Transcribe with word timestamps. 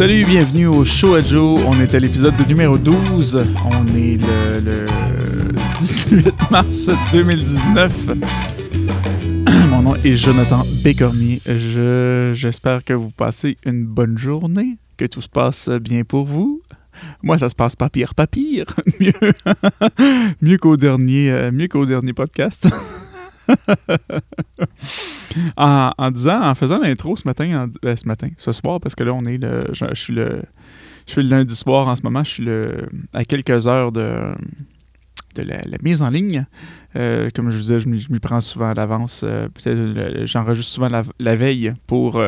Salut, 0.00 0.24
bienvenue 0.24 0.66
au 0.66 0.82
Show 0.82 1.12
à 1.12 1.20
Joe. 1.20 1.60
On 1.66 1.78
est 1.78 1.94
à 1.94 1.98
l'épisode 1.98 2.32
numéro 2.48 2.78
12. 2.78 3.44
On 3.66 3.86
est 3.88 4.16
le, 4.16 4.58
le 4.58 4.86
18 5.78 6.32
mars 6.50 6.88
2019. 7.12 7.92
Mon 9.68 9.82
nom 9.82 9.94
est 9.96 10.14
Jonathan 10.14 10.62
Bécormier. 10.82 11.42
Je, 11.44 12.32
j'espère 12.34 12.82
que 12.82 12.94
vous 12.94 13.10
passez 13.10 13.58
une 13.66 13.84
bonne 13.84 14.16
journée, 14.16 14.78
que 14.96 15.04
tout 15.04 15.20
se 15.20 15.28
passe 15.28 15.68
bien 15.68 16.02
pour 16.04 16.24
vous. 16.24 16.62
Moi, 17.22 17.36
ça 17.36 17.50
se 17.50 17.54
passe 17.54 17.76
pas 17.76 17.90
pire, 17.90 18.14
pas 18.14 18.26
pire. 18.26 18.64
mieux, 19.00 19.12
mieux 20.40 20.56
qu'au 20.56 20.78
dernier, 20.78 21.30
euh, 21.30 21.50
mieux 21.52 21.68
qu'au 21.68 21.84
dernier 21.84 22.14
podcast. 22.14 22.70
en, 25.56 26.10
disant, 26.10 26.42
en 26.42 26.54
faisant 26.54 26.80
l'intro 26.80 27.16
ce 27.16 27.26
matin, 27.26 27.66
en- 27.66 27.88
euh, 27.88 27.96
ce 27.96 28.06
matin, 28.06 28.28
ce 28.36 28.52
soir, 28.52 28.80
parce 28.80 28.94
que 28.94 29.04
là, 29.04 29.12
on 29.14 29.24
est 29.24 29.38
le, 29.38 29.66
je, 29.72 29.94
suis 29.94 30.14
le, 30.14 30.42
je 31.06 31.12
suis 31.12 31.22
le 31.22 31.28
lundi 31.28 31.54
soir 31.54 31.88
en 31.88 31.96
ce 31.96 32.02
moment. 32.02 32.24
Je 32.24 32.30
suis 32.30 32.44
le, 32.44 32.88
à 33.12 33.24
quelques 33.24 33.66
heures 33.66 33.92
de, 33.92 34.32
de 35.36 35.42
la, 35.42 35.60
mise 35.82 36.02
en 36.02 36.08
ligne. 36.08 36.46
Euh, 36.96 37.30
comme 37.34 37.50
je 37.50 37.56
vous 37.56 37.62
disais, 37.62 37.80
je 37.80 37.88
m'y 37.88 38.20
prends 38.20 38.40
souvent 38.40 38.70
à 38.70 38.74
l'avance. 38.74 39.22
euh, 39.24 39.48
peut-être, 39.48 40.26
J'enregistre 40.26 40.72
souvent 40.72 40.88
la, 41.18 41.36
veille 41.36 41.72
pour, 41.86 42.20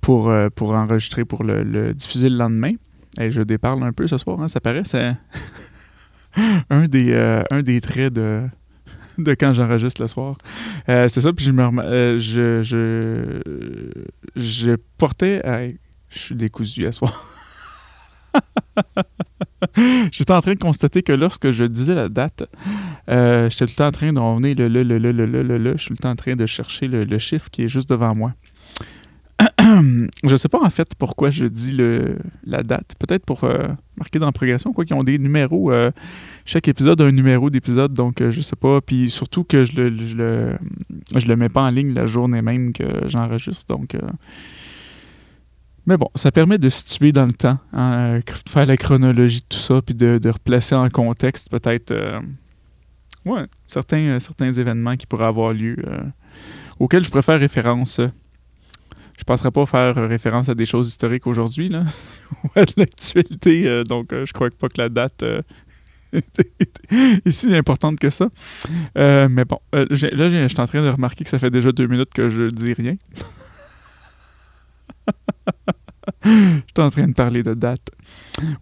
pour, 0.00 0.32
pour 0.54 0.72
enregistrer, 0.72 1.24
pour 1.24 1.44
le, 1.44 1.94
diffuser 1.94 2.28
le 2.28 2.36
lendemain. 2.36 2.72
Et 3.20 3.30
je 3.30 3.42
déparle 3.42 3.82
un 3.84 3.92
peu 3.92 4.08
ce 4.08 4.18
soir, 4.18 4.40
hein, 4.42 4.48
ça 4.48 4.60
paraît, 4.60 4.82
c'est 4.84 5.06
un, 6.70 6.82
un 7.52 7.62
des 7.62 7.80
traits 7.80 8.12
de, 8.12 8.42
de 9.18 9.34
quand 9.34 9.54
j'enregistre 9.54 10.02
le 10.02 10.08
soir. 10.08 10.36
Euh, 10.88 11.08
c'est 11.08 11.20
ça, 11.20 11.32
puis 11.32 11.44
je 11.44 11.50
me 11.50 11.64
rem- 11.64 11.82
euh, 11.84 12.18
je, 12.18 12.62
je, 14.36 14.76
portais... 14.98 15.42
je 16.08 16.18
suis 16.18 16.34
décousu 16.34 16.86
à 16.86 16.92
soir. 16.92 17.12
J'étais 20.12 20.32
en 20.32 20.40
train 20.40 20.54
de 20.54 20.58
constater 20.58 21.02
que 21.02 21.12
lorsque 21.12 21.50
je 21.50 21.64
disais 21.64 21.94
la 21.94 22.08
date, 22.08 22.44
euh, 23.08 23.48
j'étais 23.48 23.66
tout 23.66 23.72
le 23.72 23.76
temps 23.76 23.86
en 23.86 23.92
train 23.92 24.12
de 24.12 24.18
revenir 24.18 24.56
le 24.58 24.68
le 24.68 24.82
le 24.82 24.98
le 24.98 25.12
le 25.12 25.26
le 25.26 25.42
le 25.42 25.58
le. 25.58 25.72
Je 25.76 25.82
suis 25.82 25.88
tout 25.88 25.94
le 25.94 26.02
temps 26.02 26.10
en 26.10 26.16
train 26.16 26.34
de 26.36 26.46
chercher 26.46 26.88
le, 26.88 27.04
le 27.04 27.18
chiffre 27.18 27.48
qui 27.50 27.62
est 27.64 27.68
juste 27.68 27.88
devant 27.88 28.14
moi. 28.14 28.32
je 30.24 30.36
sais 30.36 30.48
pas 30.48 30.60
en 30.60 30.70
fait 30.70 30.94
pourquoi 30.98 31.30
je 31.30 31.44
dis 31.46 31.72
le, 31.72 32.18
la 32.44 32.62
date. 32.62 32.94
Peut-être 32.98 33.24
pour 33.24 33.48
marquer 33.96 34.18
dans 34.18 34.26
la 34.26 34.32
progression, 34.32 34.72
quoi 34.72 34.84
qu'ils 34.84 34.96
ont 34.96 35.04
des 35.04 35.18
numéros. 35.18 35.72
Chaque 36.44 36.68
épisode 36.68 37.00
a 37.00 37.04
un 37.04 37.12
numéro 37.12 37.48
d'épisode, 37.50 37.94
donc 37.94 38.20
euh, 38.20 38.30
je 38.30 38.40
sais 38.42 38.56
pas. 38.56 38.80
Puis 38.80 39.10
surtout 39.10 39.44
que 39.44 39.64
je 39.64 39.80
le, 39.80 39.96
je 39.96 40.14
le, 40.16 40.58
je 41.16 41.26
le 41.26 41.36
mets 41.36 41.48
pas 41.48 41.62
en 41.62 41.70
ligne 41.70 41.94
la 41.94 42.06
journée 42.06 42.42
même 42.42 42.72
que 42.72 42.84
j'enregistre, 43.06 43.64
donc. 43.68 43.94
euh, 43.94 44.00
mais 45.86 45.98
bon, 45.98 46.08
ça 46.14 46.32
permet 46.32 46.56
de 46.56 46.70
situer 46.70 47.12
dans 47.12 47.26
le 47.26 47.34
temps, 47.34 47.58
hein, 47.74 47.92
euh, 47.92 48.20
de 48.20 48.50
faire 48.50 48.64
la 48.64 48.76
chronologie 48.76 49.40
de 49.40 49.46
tout 49.48 49.58
ça, 49.58 49.82
puis 49.82 49.94
de, 49.94 50.16
de 50.18 50.30
replacer 50.30 50.74
en 50.74 50.88
contexte 50.88 51.50
peut-être 51.50 51.90
euh, 51.90 52.20
ouais, 53.26 53.44
certains, 53.66 54.18
certains 54.18 54.52
événements 54.52 54.96
qui 54.96 55.06
pourraient 55.06 55.26
avoir 55.26 55.52
lieu, 55.52 55.76
auxquels 56.78 57.04
je 57.04 57.10
préfère 57.10 57.38
référence. 57.38 58.00
Je 59.16 59.20
ne 59.20 59.24
passerai 59.26 59.50
pas 59.50 59.64
faire 59.66 59.94
référence 60.08 60.48
à 60.48 60.54
des 60.54 60.66
choses 60.66 60.88
historiques 60.88 61.26
aujourd'hui, 61.26 61.68
là, 61.68 61.84
ou 62.44 62.48
à 62.56 62.64
de 62.64 62.72
l'actualité, 62.78 63.84
donc 63.84 64.12
euh, 64.12 64.24
je 64.24 64.32
crois 64.32 64.48
pas 64.58 64.68
que 64.68 64.80
la 64.80 64.88
date 64.88 65.22
est 66.90 67.30
si 67.30 67.54
importante 67.54 67.98
que 67.98 68.10
ça. 68.10 68.28
Euh, 68.98 69.28
mais 69.30 69.44
bon, 69.44 69.58
euh, 69.74 69.86
là, 69.90 70.28
je 70.28 70.48
suis 70.48 70.60
en 70.60 70.66
train 70.66 70.82
de 70.82 70.88
remarquer 70.88 71.24
que 71.24 71.30
ça 71.30 71.38
fait 71.38 71.50
déjà 71.50 71.72
deux 71.72 71.86
minutes 71.86 72.12
que 72.14 72.28
je 72.28 72.44
dis 72.44 72.72
rien. 72.72 72.96
Je 76.24 76.30
suis 76.30 76.86
en 76.86 76.90
train 76.90 77.08
de 77.08 77.12
parler 77.12 77.42
de 77.42 77.54
date. 77.54 77.90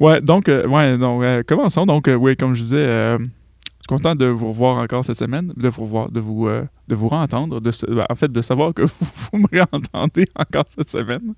Ouais, 0.00 0.20
donc, 0.20 0.48
euh, 0.48 0.66
ouais, 0.66 0.98
donc 0.98 1.22
euh, 1.22 1.42
commençons. 1.46 1.86
Donc, 1.86 2.08
euh, 2.08 2.14
oui, 2.14 2.36
comme 2.36 2.54
je 2.54 2.62
disais, 2.62 2.86
je 2.86 3.18
suis 3.18 3.88
content 3.88 4.14
de 4.14 4.26
vous 4.26 4.48
revoir 4.48 4.78
encore 4.78 5.04
cette 5.04 5.18
semaine, 5.18 5.52
de 5.56 5.68
vous 5.68 5.82
revoir, 5.82 6.10
de 6.10 6.20
vous, 6.20 6.48
de 6.48 6.94
vous 6.94 7.08
entendre, 7.08 7.60
de, 7.60 7.70
ben, 7.88 8.06
en 8.08 8.14
fait, 8.14 8.30
de 8.30 8.42
savoir 8.42 8.74
que 8.74 8.82
vous, 9.00 9.06
vous 9.32 9.38
me 9.38 9.46
réentendez 9.50 10.26
encore 10.36 10.64
cette 10.68 10.90
semaine. 10.90 11.34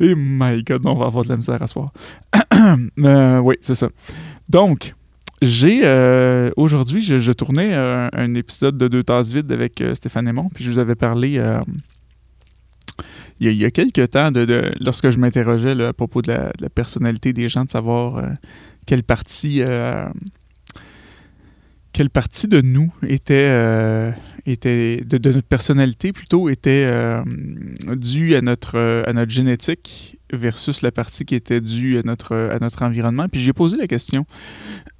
Et 0.00 0.14
my 0.14 0.62
God, 0.62 0.86
on 0.86 0.94
va 0.94 1.06
avoir 1.06 1.24
de 1.24 1.28
la 1.28 1.36
misère 1.36 1.62
à 1.62 1.66
soir. 1.66 1.92
Oui, 2.98 3.56
c'est 3.60 3.74
ça. 3.74 3.88
Donc, 4.48 4.94
j'ai 5.42 5.82
euh, 5.84 6.50
aujourd'hui, 6.56 7.02
je, 7.02 7.32
tournais 7.32 7.74
euh, 7.74 8.08
un 8.12 8.34
épisode 8.34 8.78
de 8.78 8.88
Deux 8.88 9.04
tasses 9.04 9.32
vides 9.32 9.52
avec 9.52 9.80
euh, 9.80 9.94
Stéphane 9.94 10.26
Aymon, 10.28 10.48
puis 10.54 10.64
je 10.64 10.70
vous 10.70 10.78
avais 10.78 10.94
parlé 10.94 11.40
il, 13.40 13.52
y 13.52 13.64
a, 13.66 13.70
quelques 13.70 14.10
temps, 14.10 14.32
de, 14.32 14.72
lorsque 14.80 15.10
je 15.10 15.18
m'interrogeais 15.18 15.78
à 15.84 15.92
propos 15.92 16.22
de 16.22 16.32
la, 16.32 16.70
personnalité 16.74 17.34
des 17.34 17.50
gens, 17.50 17.64
de 17.64 17.70
savoir 17.70 18.22
quelle 18.86 19.02
partie 19.02 19.62
quelle 21.92 22.10
partie 22.10 22.48
de 22.48 22.60
nous 22.62 22.92
était, 23.06 24.12
était 24.46 25.02
de, 25.04 25.18
de 25.18 25.32
notre 25.32 25.48
personnalité 25.48 26.12
plutôt 26.12 26.48
était 26.48 26.88
due 27.86 28.34
à 28.36 28.40
notre, 28.40 29.04
à 29.06 29.12
notre 29.12 29.32
génétique 29.32 30.15
versus 30.32 30.82
la 30.82 30.90
partie 30.90 31.24
qui 31.24 31.34
était 31.34 31.60
due 31.60 31.98
à 31.98 32.02
notre, 32.02 32.34
à 32.34 32.58
notre 32.58 32.82
environnement. 32.82 33.28
Puis 33.28 33.40
j'ai 33.40 33.52
posé 33.52 33.76
la 33.76 33.86
question 33.86 34.26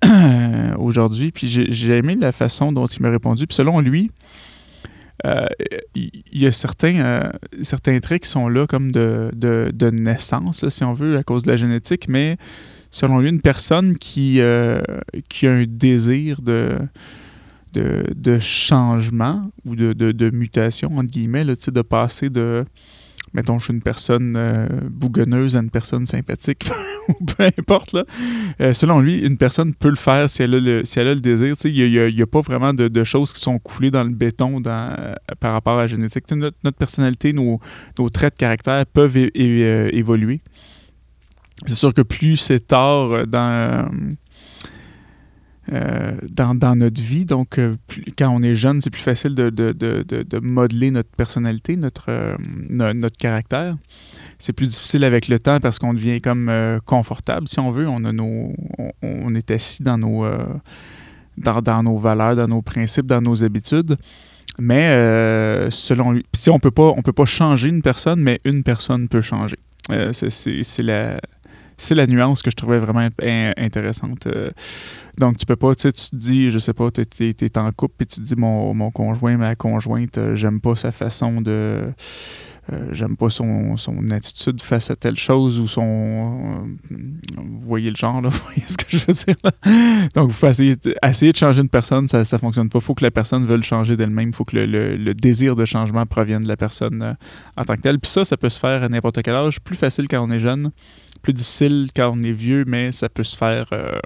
aujourd'hui, 0.78 1.32
puis 1.32 1.46
j'ai 1.48 1.96
aimé 1.96 2.16
la 2.18 2.32
façon 2.32 2.72
dont 2.72 2.86
il 2.86 3.02
m'a 3.02 3.10
répondu. 3.10 3.46
Puis 3.46 3.56
selon 3.56 3.80
lui, 3.80 4.10
euh, 5.24 5.46
il 5.94 6.12
y 6.32 6.46
a 6.46 6.52
certains, 6.52 7.00
euh, 7.00 7.30
certains 7.62 7.98
traits 8.00 8.22
qui 8.22 8.28
sont 8.28 8.48
là 8.48 8.66
comme 8.66 8.92
de, 8.92 9.30
de, 9.34 9.90
naissance, 9.90 10.68
si 10.68 10.84
on 10.84 10.92
veut, 10.92 11.16
à 11.16 11.22
cause 11.22 11.44
de 11.44 11.50
la 11.50 11.56
génétique, 11.56 12.08
mais 12.08 12.36
selon 12.90 13.20
lui, 13.20 13.30
une 13.30 13.40
personne 13.40 13.96
qui, 13.96 14.40
euh, 14.40 14.80
a 14.82 15.46
un 15.46 15.64
désir 15.66 16.42
de, 16.42 16.78
changement 18.40 19.50
ou 19.64 19.74
de, 19.74 20.30
mutation, 20.30 20.96
entre 20.96 21.10
guillemets, 21.10 21.44
là, 21.44 21.54
de 21.54 21.82
passer 21.82 22.28
de, 22.28 22.64
mettons, 23.36 23.58
je 23.58 23.64
suis 23.64 23.74
une 23.74 23.82
personne 23.82 24.34
euh, 24.36 24.66
bougonneuse 24.90 25.56
à 25.56 25.60
une 25.60 25.70
personne 25.70 26.06
sympathique, 26.06 26.68
ou 27.08 27.24
peu 27.24 27.44
importe, 27.44 27.92
là. 27.92 28.04
Euh, 28.60 28.72
selon 28.72 28.98
lui, 29.00 29.18
une 29.18 29.36
personne 29.36 29.74
peut 29.74 29.90
le 29.90 29.96
faire 29.96 30.28
si 30.30 30.42
elle 30.42 30.54
a 30.54 30.60
le, 30.60 30.84
si 30.84 30.98
elle 30.98 31.08
a 31.08 31.14
le 31.14 31.20
désir. 31.20 31.54
Il 31.64 31.90
n'y 31.90 31.98
a, 32.00 32.22
a 32.22 32.26
pas 32.26 32.40
vraiment 32.40 32.72
de, 32.72 33.04
choses 33.04 33.34
qui 33.34 33.40
sont 33.40 33.58
coulées 33.58 33.90
dans 33.90 34.02
le 34.02 34.10
béton 34.10 34.60
dans, 34.60 34.96
euh, 34.98 35.12
par 35.38 35.52
rapport 35.52 35.78
à 35.78 35.82
la 35.82 35.86
génétique. 35.86 36.24
Notre, 36.30 36.56
notre 36.64 36.78
personnalité, 36.78 37.32
nos, 37.32 37.60
nos 37.98 38.08
traits 38.08 38.34
de 38.34 38.38
caractère 38.38 38.84
peuvent 38.86 39.16
évoluer. 39.16 40.40
C'est 41.66 41.74
sûr 41.74 41.92
que 41.94 42.02
plus 42.02 42.36
c'est 42.38 42.66
tard 42.66 43.26
dans, 43.26 43.88
euh, 45.72 46.12
dans, 46.30 46.54
dans 46.54 46.76
notre 46.76 47.02
vie, 47.02 47.24
donc 47.24 47.58
euh, 47.58 47.74
quand 48.16 48.30
on 48.30 48.42
est 48.42 48.54
jeune, 48.54 48.80
c'est 48.80 48.90
plus 48.90 49.02
facile 49.02 49.34
de, 49.34 49.50
de, 49.50 49.72
de, 49.72 50.04
de, 50.06 50.22
de 50.22 50.38
modeler 50.38 50.90
notre 50.90 51.10
personnalité, 51.10 51.76
notre, 51.76 52.06
euh, 52.08 52.36
no- 52.68 52.92
notre 52.94 53.16
caractère. 53.18 53.76
C'est 54.38 54.52
plus 54.52 54.68
difficile 54.68 55.02
avec 55.04 55.28
le 55.28 55.38
temps 55.38 55.58
parce 55.60 55.78
qu'on 55.78 55.94
devient 55.94 56.20
comme 56.20 56.52
confortable, 56.84 57.48
si 57.48 57.58
on 57.58 57.70
veut. 57.70 57.88
On, 57.88 58.04
a 58.04 58.12
nos, 58.12 58.52
on, 59.02 59.34
est 59.34 59.50
assis 59.50 59.82
dans 59.82 59.96
nos, 59.96 60.26
dans, 61.38 61.62
dans 61.62 61.82
nos 61.82 61.96
valeurs, 61.96 62.36
dans 62.36 62.46
nos 62.46 62.60
principes, 62.60 63.06
dans 63.06 63.22
nos 63.22 63.42
habitudes. 63.42 63.96
Mais 64.58 64.90
selon 65.70 66.12
lui, 66.12 66.26
si 66.34 66.50
on 66.50 66.58
peut 66.58 66.70
pas, 66.70 66.92
on 66.94 67.00
peut 67.00 67.14
pas 67.14 67.24
changer 67.24 67.68
une 67.70 67.80
personne, 67.80 68.20
mais 68.20 68.38
une 68.44 68.62
personne 68.62 69.08
peut 69.08 69.22
changer. 69.22 69.56
C'est 70.12 70.82
la, 70.82 71.18
c'est 71.76 71.94
la 71.94 72.06
nuance 72.06 72.42
que 72.42 72.50
je 72.50 72.56
trouvais 72.56 72.78
vraiment 72.78 73.08
in- 73.22 73.52
intéressante. 73.56 74.26
Euh, 74.26 74.50
donc, 75.18 75.38
tu 75.38 75.46
peux 75.46 75.56
pas, 75.56 75.74
tu 75.74 75.82
sais, 75.82 75.92
tu 75.92 76.10
te 76.10 76.16
dis, 76.16 76.50
je 76.50 76.58
sais 76.58 76.74
pas, 76.74 76.90
tu 76.90 77.00
es, 77.00 77.58
en 77.58 77.70
couple 77.72 78.02
et 78.02 78.06
tu 78.06 78.16
te 78.16 78.20
dis, 78.20 78.36
mon, 78.36 78.74
mon 78.74 78.90
conjoint, 78.90 79.36
ma 79.36 79.54
conjointe, 79.56 80.18
euh, 80.18 80.34
j'aime 80.34 80.60
pas 80.60 80.74
sa 80.76 80.92
façon 80.92 81.40
de. 81.40 81.90
euh, 82.72 82.88
j'aime 82.92 83.16
pas 83.16 83.30
son, 83.30 83.76
son 83.78 84.10
attitude 84.10 84.60
face 84.60 84.90
à 84.90 84.96
telle 84.96 85.16
chose 85.16 85.58
ou 85.58 85.66
son. 85.66 86.66
vous 86.90 87.58
voyez 87.60 87.88
le 87.90 87.96
genre, 87.96 88.20
là, 88.20 88.28
vous 88.30 88.40
voyez 88.44 88.66
ce 88.66 88.76
que 88.76 88.84
je 88.90 89.06
veux 89.06 89.12
dire, 89.14 89.36
là? 89.42 89.50
Donc, 90.14 90.30
vous 90.30 90.46
essayer, 90.46 90.76
essayer 91.02 91.32
de 91.32 91.36
changer 91.36 91.62
une 91.62 91.68
personne, 91.70 92.08
ça, 92.08 92.24
ça 92.24 92.38
fonctionne 92.38 92.68
pas. 92.68 92.78
Il 92.78 92.84
faut 92.84 92.94
que 92.94 93.04
la 93.04 93.10
personne 93.10 93.46
veuille 93.46 93.62
changer 93.62 93.96
d'elle-même. 93.96 94.28
Il 94.28 94.34
faut 94.34 94.44
que 94.44 94.56
le, 94.56 94.96
le- 94.96 95.14
désir 95.14 95.56
de 95.56 95.64
changement 95.64 96.04
provienne 96.04 96.42
de 96.42 96.48
la 96.48 96.56
personne 96.58 97.16
en 97.56 97.64
tant 97.64 97.74
que 97.76 97.80
telle. 97.80 97.98
Puis 98.00 98.10
ça, 98.10 98.24
ça 98.26 98.36
peut 98.36 98.48
se 98.50 98.58
faire 98.60 98.82
à 98.82 98.88
n'importe 98.90 99.22
quel 99.22 99.34
âge. 99.34 99.60
Plus 99.60 99.76
facile 99.76 100.08
quand 100.08 100.20
on 100.22 100.30
est 100.30 100.40
jeune, 100.40 100.72
plus 101.26 101.32
difficile 101.34 101.88
quand 101.94 102.12
on 102.16 102.22
est 102.22 102.32
vieux, 102.32 102.64
mais 102.66 102.92
ça 102.92 103.08
peut 103.08 103.24
se 103.24 103.36
faire. 103.36 103.66
euh, 103.72 103.98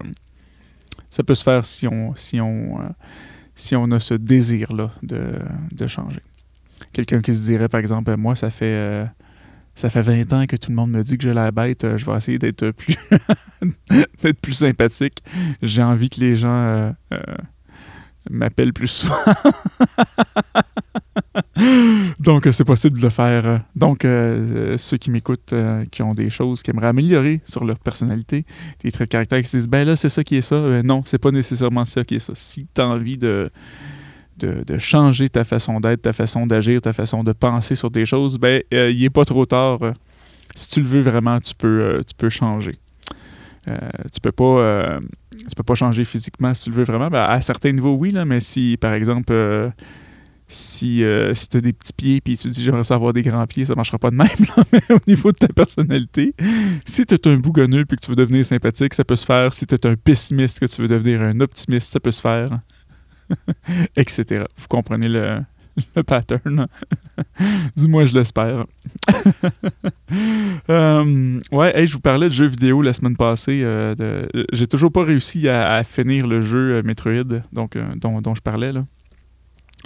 ça 1.10 1.22
peut 1.22 1.34
se 1.34 1.44
faire 1.44 1.64
si 1.66 1.86
on, 1.86 2.14
si 2.14 2.40
on, 2.40 2.80
euh, 2.80 2.88
si 3.54 3.76
on 3.76 3.90
a 3.90 4.00
ce 4.00 4.14
désir-là 4.14 4.90
de, 5.02 5.38
de 5.72 5.86
changer. 5.86 6.20
Quelqu'un 6.92 7.20
qui 7.20 7.34
se 7.34 7.42
dirait, 7.42 7.68
par 7.68 7.80
exemple, 7.80 8.16
moi, 8.16 8.34
ça 8.36 8.50
fait. 8.50 8.64
euh, 8.66 9.04
ça 9.74 9.88
fait 9.90 10.02
20 10.02 10.32
ans 10.32 10.46
que 10.46 10.56
tout 10.56 10.70
le 10.70 10.76
monde 10.76 10.90
me 10.90 11.02
dit 11.02 11.16
que 11.16 11.24
j'ai 11.24 11.32
l'air 11.34 11.52
bête. 11.52 11.86
Je 11.96 12.04
vais 12.04 12.16
essayer 12.16 12.38
d'être 12.38 12.70
plus, 12.70 12.96
d'être 14.22 14.40
plus 14.40 14.52
sympathique. 14.54 15.18
J'ai 15.62 15.82
envie 15.82 16.10
que 16.10 16.20
les 16.20 16.36
gens 16.36 16.92
euh, 18.28 18.30
euh, 18.32 18.36
m'appellent 18.36 18.72
plus 18.72 18.88
souvent. 18.88 19.14
Donc, 22.20 22.48
c'est 22.52 22.64
possible 22.64 22.98
de 22.98 23.02
le 23.02 23.10
faire. 23.10 23.62
Donc, 23.76 24.02
ceux 24.02 24.96
qui 24.96 25.10
m'écoutent, 25.10 25.54
qui 25.90 26.02
ont 26.02 26.14
des 26.14 26.30
choses 26.30 26.62
qui 26.62 26.70
aimeraient 26.70 26.88
améliorer 26.88 27.40
sur 27.44 27.64
leur 27.64 27.78
personnalité, 27.78 28.44
des 28.82 28.90
traits 28.90 29.08
de 29.08 29.12
caractère, 29.12 29.40
qui 29.40 29.48
se 29.48 29.58
disent, 29.58 29.68
ben 29.68 29.86
là, 29.86 29.96
c'est 29.96 30.08
ça 30.08 30.24
qui 30.24 30.36
est 30.36 30.42
ça. 30.42 30.82
non, 30.82 31.02
c'est 31.04 31.18
pas 31.18 31.30
nécessairement 31.30 31.84
ça 31.84 32.04
qui 32.04 32.16
est 32.16 32.20
ça. 32.20 32.32
Si 32.34 32.66
tu 32.74 32.80
as 32.80 32.88
envie 32.88 33.18
de, 33.18 33.50
de, 34.38 34.78
changer 34.78 35.28
ta 35.28 35.44
façon 35.44 35.80
d'être, 35.80 36.02
ta 36.02 36.12
façon 36.12 36.46
d'agir, 36.46 36.80
ta 36.80 36.92
façon 36.92 37.22
de 37.22 37.32
penser 37.32 37.76
sur 37.76 37.90
des 37.90 38.06
choses, 38.06 38.38
ben, 38.38 38.62
il 38.72 39.00
n'est 39.00 39.10
pas 39.10 39.24
trop 39.24 39.44
tard. 39.46 39.78
si 40.54 40.68
tu 40.68 40.80
le 40.80 40.86
veux 40.86 41.02
vraiment, 41.02 41.38
tu 41.38 41.54
peux, 41.54 42.02
tu 42.06 42.14
peux 42.16 42.30
changer. 42.30 42.78
Tu 43.66 44.20
peux 44.22 44.32
pas 44.32 45.00
tu 45.38 45.54
peux 45.56 45.62
pas 45.62 45.74
changer 45.74 46.04
physiquement 46.04 46.52
si 46.54 46.64
tu 46.64 46.70
le 46.70 46.76
veux 46.76 46.84
vraiment. 46.84 47.08
Ben, 47.08 47.22
à 47.22 47.40
certains 47.40 47.72
niveaux, 47.72 47.96
oui, 47.98 48.10
là, 48.10 48.24
mais 48.24 48.40
si, 48.40 48.76
par 48.80 48.92
exemple, 48.94 49.32
euh, 49.32 49.70
si, 50.48 51.04
euh, 51.04 51.34
si 51.34 51.48
tu 51.48 51.56
as 51.58 51.60
des 51.60 51.72
petits 51.72 51.92
pieds 51.92 52.20
puis 52.20 52.36
tu 52.36 52.48
dis 52.48 52.62
j'aimerais 52.62 52.84
savoir 52.84 53.12
des 53.12 53.22
grands 53.22 53.46
pieds, 53.46 53.64
ça 53.64 53.74
marchera 53.74 53.98
pas 53.98 54.10
de 54.10 54.16
même, 54.16 54.28
mais 54.72 54.82
au 54.90 54.98
niveau 55.06 55.32
de 55.32 55.38
ta 55.38 55.48
personnalité, 55.48 56.34
si 56.84 57.06
tu 57.06 57.14
es 57.14 57.28
un 57.28 57.36
bougonneux 57.36 57.84
puis 57.84 57.96
que 57.96 58.02
tu 58.02 58.10
veux 58.10 58.16
devenir 58.16 58.44
sympathique, 58.44 58.94
ça 58.94 59.04
peut 59.04 59.16
se 59.16 59.26
faire. 59.26 59.52
Si 59.54 59.66
tu 59.66 59.74
es 59.74 59.86
un 59.86 59.96
pessimiste 59.96 60.60
que 60.60 60.66
tu 60.66 60.82
veux 60.82 60.88
devenir 60.88 61.22
un 61.22 61.40
optimiste, 61.40 61.92
ça 61.92 62.00
peut 62.00 62.10
se 62.10 62.20
faire. 62.20 62.48
Etc. 63.96 64.44
Vous 64.56 64.66
comprenez 64.68 65.08
le, 65.08 65.40
le 65.96 66.02
pattern. 66.02 66.66
du 67.76 67.88
moins, 67.88 68.04
je 68.04 68.14
l'espère. 68.14 68.66
Euh, 70.68 71.40
ouais, 71.52 71.86
je 71.86 71.94
vous 71.94 72.00
parlais 72.00 72.28
de 72.28 72.32
jeux 72.32 72.46
vidéo 72.46 72.82
la 72.82 72.92
semaine 72.92 73.16
passée. 73.16 73.60
Euh, 73.62 73.94
j'ai 74.52 74.66
toujours 74.66 74.92
pas 74.92 75.04
réussi 75.04 75.48
à, 75.48 75.82
finir 75.82 76.26
le 76.26 76.40
jeu 76.40 76.74
euh, 76.74 76.82
Metroid 76.84 77.42
donc, 77.52 77.76
dont, 77.96 78.34
je 78.34 78.40
parlais, 78.40 78.72
là, 78.72 78.84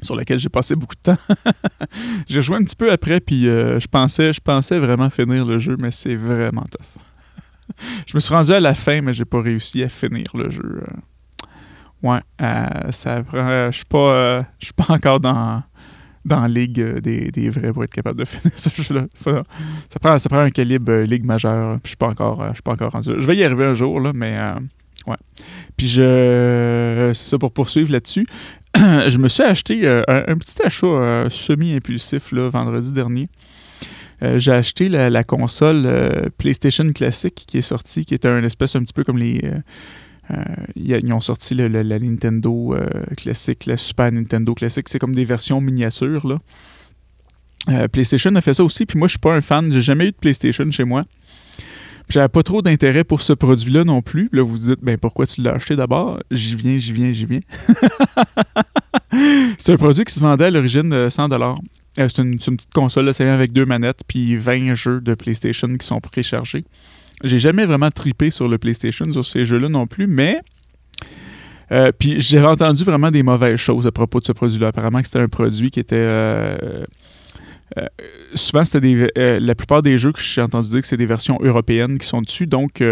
sur 0.03 0.17
lequel 0.17 0.39
j'ai 0.39 0.49
passé 0.49 0.75
beaucoup 0.77 0.97
de 0.97 1.13
temps. 1.13 1.35
j'ai 2.29 2.43
joué 2.43 2.57
un 2.57 2.65
petit 2.65 2.77
peu 2.77 2.91
après, 2.91 3.21
puis 3.21 3.45
je, 3.45 3.87
pensais, 3.87 4.33
je 4.33 4.41
pensais 4.41 4.79
vraiment 4.79 5.09
finir 5.09 5.45
le 5.45 5.59
jeu, 5.59 5.77
mais 5.81 5.91
c'est 5.91 6.17
vraiment 6.17 6.65
tough. 6.65 7.79
je 8.07 8.15
me 8.15 8.21
suis 8.21 8.35
rendu 8.35 8.53
à 8.53 8.61
la 8.61 8.75
fin, 8.75 9.01
mais 9.01 9.13
j'ai 9.13 9.27
pas 9.27 9.41
réussi 9.41 9.83
à 9.83 9.89
finir 9.89 10.27
le 10.35 10.51
jeu. 10.51 10.83
Ouais, 12.03 12.21
ça 12.91 13.23
prend. 13.23 13.71
Je 13.71 13.77
suis 13.77 13.87
pas, 13.87 14.43
je 14.59 14.67
suis 14.67 14.75
pas 14.75 14.93
encore 14.93 15.21
dans 15.21 15.63
dans 16.25 16.41
la 16.41 16.49
ligue 16.49 16.81
euh, 16.81 17.01
des, 17.01 17.31
des, 17.31 17.51
vrais 17.51 17.73
pour 17.73 17.85
être 17.85 17.95
capable 17.95 18.19
de 18.19 18.25
finir 18.25 18.53
ce 18.57 18.71
jeu-là. 18.83 19.07
Ça 19.19 19.99
prend, 20.01 20.19
ça 20.19 20.29
prend 20.29 20.41
un 20.41 20.51
calibre 20.51 20.91
euh, 20.91 21.05
ligue 21.05 21.25
majeure. 21.25 21.79
Je 21.85 21.89
suis 21.89 21.97
pas 21.97 22.09
encore, 22.09 22.43
euh, 22.43 22.49
je 22.51 22.55
suis 22.55 22.63
pas 22.63 22.73
encore 22.73 22.93
rendu. 22.93 23.11
Je 23.19 23.27
vais 23.27 23.37
y 23.37 23.45
arriver 23.45 23.65
un 23.65 23.75
jour, 23.75 24.01
là, 24.01 24.13
mais 24.15 24.39
ouais. 25.07 25.17
Puis 25.77 25.89
je. 25.89 27.13
C'est 27.15 27.31
ça 27.31 27.39
pour 27.39 27.53
poursuivre 27.53 27.93
là-dessus. 27.93 28.27
je 28.77 29.19
me 29.19 29.29
suis 29.29 29.43
acheté 29.43 29.87
un, 30.09 30.37
petit 30.39 30.61
achat 30.65 31.29
semi-impulsif 31.31 32.33
là, 32.33 32.49
vendredi 32.49 32.93
dernier. 32.93 33.29
j'ai 34.37 34.51
acheté 34.51 34.89
la, 34.89 35.25
console 35.25 36.31
PlayStation 36.39 36.89
Classic 36.89 37.35
qui 37.35 37.59
est 37.59 37.63
sortie, 37.63 38.05
qui 38.05 38.15
était 38.15 38.29
un 38.29 38.43
espèce 38.43 38.75
un 38.75 38.81
petit 38.81 38.93
peu 38.93 39.05
comme 39.05 39.19
les 39.19 39.41
ils 40.77 41.13
ont 41.13 41.21
sorti 41.21 41.55
la 41.55 41.99
Nintendo 41.99 42.75
euh, 42.75 42.89
classique, 43.17 43.67
la 43.67 43.77
Super 43.77 44.11
Nintendo 44.13 44.55
classique. 44.55 44.89
C'est 44.89 44.99
comme 44.99 45.15
des 45.15 45.25
versions 45.25 45.61
miniatures. 45.61 46.39
Euh, 47.69 47.89
PlayStation 47.89 48.35
a 48.35 48.41
fait 48.41 48.55
ça 48.55 48.65
aussi, 48.65 48.85
puis 48.85 48.99
moi 48.99 49.09
je 49.09 49.13
suis 49.13 49.19
pas 49.19 49.35
un 49.35 49.41
fan, 49.41 49.73
j'ai 49.73 49.81
jamais 49.81 50.07
eu 50.07 50.11
de 50.11 50.17
PlayStation 50.17 50.71
chez 50.71 50.85
moi. 50.85 51.03
J'avais 52.11 52.29
pas 52.29 52.43
trop 52.43 52.61
d'intérêt 52.61 53.03
pour 53.03 53.23
ce 53.23 53.33
produit-là 53.33 53.85
non 53.85 54.03
plus. 54.03 54.29
Là, 54.33 54.43
vous 54.43 54.51
vous 54.51 54.59
dites, 54.59 54.81
ben 54.83 54.99
pourquoi 54.99 55.27
tu 55.27 55.41
l'as 55.41 55.53
acheté 55.53 55.75
d'abord? 55.75 56.21
J'y 56.31 56.55
viens, 56.55 56.77
j'y 56.77 56.93
viens, 56.93 57.13
j'y 57.13 57.25
viens. 57.25 57.41
c'est 59.59 59.73
un 59.73 59.77
produit 59.79 60.05
qui 60.05 60.13
se 60.13 60.21
vendait 60.21 60.45
à 60.45 60.51
l'origine 60.51 60.91
de 60.91 61.09
100 61.09 61.29
C'est 61.97 62.19
une, 62.19 62.33
une, 62.33 62.39
petite 62.39 62.75
console, 62.75 63.15
ça 63.15 63.25
vient 63.25 63.33
avec 63.33 63.53
deux 63.53 63.65
manettes, 63.65 64.03
puis 64.07 64.37
20 64.37 64.75
jeux 64.75 65.01
de 65.01 65.15
PlayStation 65.15 65.75
qui 65.79 65.87
sont 65.87 66.01
préchargés. 66.01 66.65
J'ai 67.23 67.39
jamais 67.39 67.65
vraiment 67.65 67.91
tripé 67.91 68.31
sur 68.31 68.49
le 68.49 68.59
PlayStation, 68.59 69.11
sur 69.13 69.25
ces 69.25 69.45
jeux-là 69.45 69.69
non 69.69 69.87
plus, 69.87 70.07
mais. 70.07 70.41
Euh, 71.73 71.93
puis 71.99 72.21
j'ai 72.21 72.41
entendu 72.41 72.85
vraiment 72.85 73.11
des 73.11 73.23
mauvaises 73.23 73.59
choses 73.59 73.87
à 73.87 73.93
propos 73.93 74.21
de 74.21 74.25
ce 74.25 74.33
produit-là. 74.33 74.69
Apparemment 74.69 75.01
que 75.01 75.07
c'était 75.07 75.21
un 75.21 75.29
produit 75.29 75.71
qui 75.71 75.81
était. 75.81 75.97
Euh, 75.97 76.85
euh, 77.79 77.87
souvent, 78.35 78.65
c'était 78.65 78.81
des. 78.81 79.09
la 79.17 79.55
plupart 79.55 79.83
des 79.83 79.97
jeux 79.97 80.13
que 80.13 80.21
j'ai 80.21 80.43
entendu 80.43 80.69
dire 80.69 80.81
que 80.81 80.87
c'est 80.87 80.97
des 80.97 81.07
versions 81.07 81.39
européennes 81.41 81.99
qui 81.99 82.07
sont 82.07 82.21
dessus. 82.21 82.47
Donc, 82.47 82.83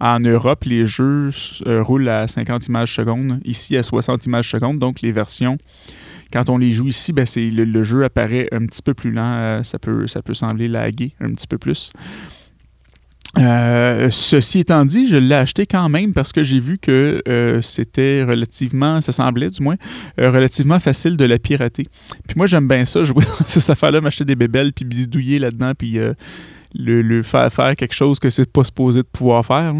en 0.00 0.20
Europe, 0.20 0.64
les 0.64 0.86
jeux 0.86 1.30
roulent 1.66 2.08
à 2.08 2.28
50 2.28 2.66
images 2.66 2.94
secondes. 2.94 3.38
Ici, 3.44 3.76
à 3.76 3.82
60 3.82 4.26
images 4.26 4.50
secondes. 4.50 4.78
Donc, 4.78 5.00
les 5.00 5.12
versions 5.12 5.58
quand 6.32 6.48
on 6.48 6.56
les 6.56 6.72
joue 6.72 6.88
ici, 6.88 7.12
ben 7.12 7.26
le, 7.36 7.64
le, 7.64 7.82
jeu 7.82 8.04
apparaît 8.04 8.48
un 8.52 8.64
petit 8.64 8.80
peu 8.80 8.94
plus 8.94 9.10
lent. 9.10 9.62
ça, 9.64 9.78
peut, 9.78 10.06
ça 10.06 10.22
peut 10.22 10.32
sembler 10.32 10.66
laguer 10.66 11.12
un 11.20 11.30
petit 11.34 11.46
peu 11.46 11.58
plus. 11.58 11.92
Euh, 13.38 14.10
ceci 14.10 14.58
étant 14.60 14.84
dit, 14.84 15.08
je 15.08 15.16
l'ai 15.16 15.34
acheté 15.34 15.66
quand 15.66 15.88
même 15.88 16.12
parce 16.12 16.32
que 16.32 16.42
j'ai 16.42 16.60
vu 16.60 16.78
que 16.78 17.22
euh, 17.28 17.62
c'était 17.62 18.24
relativement, 18.24 19.00
ça 19.00 19.12
semblait 19.12 19.48
du 19.48 19.62
moins, 19.62 19.76
euh, 20.20 20.30
relativement 20.30 20.78
facile 20.80 21.16
de 21.16 21.24
la 21.24 21.38
pirater. 21.38 21.86
Puis 22.26 22.36
moi, 22.36 22.46
j'aime 22.46 22.68
bien 22.68 22.84
ça, 22.84 23.04
jouer 23.04 23.24
dans 23.24 23.46
cette 23.46 23.70
affaire-là, 23.70 24.00
m'acheter 24.00 24.24
des 24.24 24.36
bébelles, 24.36 24.72
puis 24.72 24.84
bidouiller 24.84 25.38
là-dedans, 25.38 25.72
puis 25.76 25.98
le, 26.74 27.22
faire 27.22 27.52
faire 27.52 27.74
quelque 27.76 27.94
chose 27.94 28.18
que 28.18 28.28
c'est 28.28 28.50
pas 28.50 28.64
supposé 28.64 29.00
de 29.00 29.08
pouvoir 29.10 29.44
faire. 29.46 29.72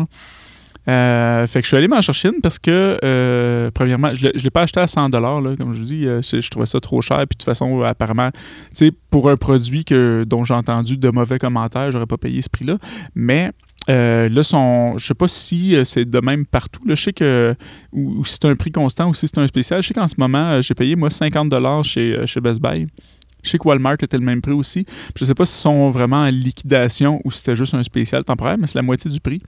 Euh, 0.89 1.47
fait 1.47 1.61
que 1.61 1.65
je 1.65 1.69
suis 1.69 1.77
allé 1.77 1.87
m'en 1.87 2.01
chercher 2.01 2.29
une 2.29 2.41
parce 2.41 2.59
que, 2.59 2.99
euh, 3.05 3.71
premièrement, 3.73 4.15
je 4.15 4.27
ne 4.27 4.33
l'ai 4.33 4.51
pas 4.51 4.63
acheté 4.63 4.81
à 4.81 4.87
100 4.87 5.11
là, 5.11 5.57
comme 5.57 5.75
je 5.75 5.81
vous 5.81 5.87
dis, 5.87 6.07
euh, 6.07 6.21
je 6.23 6.51
trouvais 6.51 6.67
ça 6.67 6.81
trop 6.81 7.01
cher. 7.01 7.19
Puis 7.19 7.25
de 7.25 7.39
toute 7.39 7.45
façon, 7.45 7.83
apparemment, 7.83 8.31
pour 9.11 9.31
un 9.31 9.37
produit 9.37 9.85
que, 9.85 10.25
dont 10.27 10.45
j'ai 10.45 10.55
entendu 10.55 10.97
de 10.97 11.09
mauvais 11.11 11.39
commentaires, 11.39 11.93
j'aurais 11.93 12.07
pas 12.07 12.17
payé 12.17 12.43
ce 12.43 12.51
prix-là. 12.51 12.79
Mais 13.15 13.53
là, 13.89 14.43
son, 14.43 14.99
je 14.99 15.07
sais 15.07 15.15
pas 15.15 15.29
si 15.29 15.77
c'est 15.85 16.05
de 16.05 16.21
même 16.21 16.47
partout. 16.47 16.83
Je 16.89 16.95
sais 16.95 17.13
que 17.13 17.55
ou, 17.93 18.25
si 18.25 18.39
c'est 18.41 18.49
un 18.49 18.57
prix 18.57 18.73
constant 18.73 19.09
ou 19.09 19.15
si 19.15 19.29
c'est 19.29 19.39
un 19.39 19.47
spécial. 19.47 19.83
Je 19.83 19.89
sais 19.89 19.95
qu'en 19.95 20.09
ce 20.09 20.17
moment, 20.19 20.61
j'ai 20.63 20.75
payé 20.75 20.97
moi 20.97 21.11
50 21.11 21.53
chez, 21.85 22.27
chez 22.27 22.41
Best 22.41 22.61
Buy. 22.61 22.87
Je 23.43 23.51
sais 23.51 23.59
que 23.59 23.67
Walmart 23.67 23.97
était 24.01 24.19
le 24.19 24.25
même 24.25 24.41
prix 24.41 24.53
aussi. 24.53 24.87
Je 25.17 25.25
sais 25.25 25.35
pas 25.35 25.47
si 25.47 25.59
sont 25.61 25.91
vraiment 25.91 26.23
en 26.23 26.31
liquidation 26.31 27.21
ou 27.25 27.31
si 27.33 27.39
c'était 27.39 27.57
juste 27.57 27.75
un 27.75 27.83
spécial 27.83 28.23
temporaire, 28.23 28.57
mais 28.59 28.69
c'est 28.69 28.79
la 28.79 28.83
moitié 28.83 29.11
du 29.11 29.21
prix. 29.21 29.43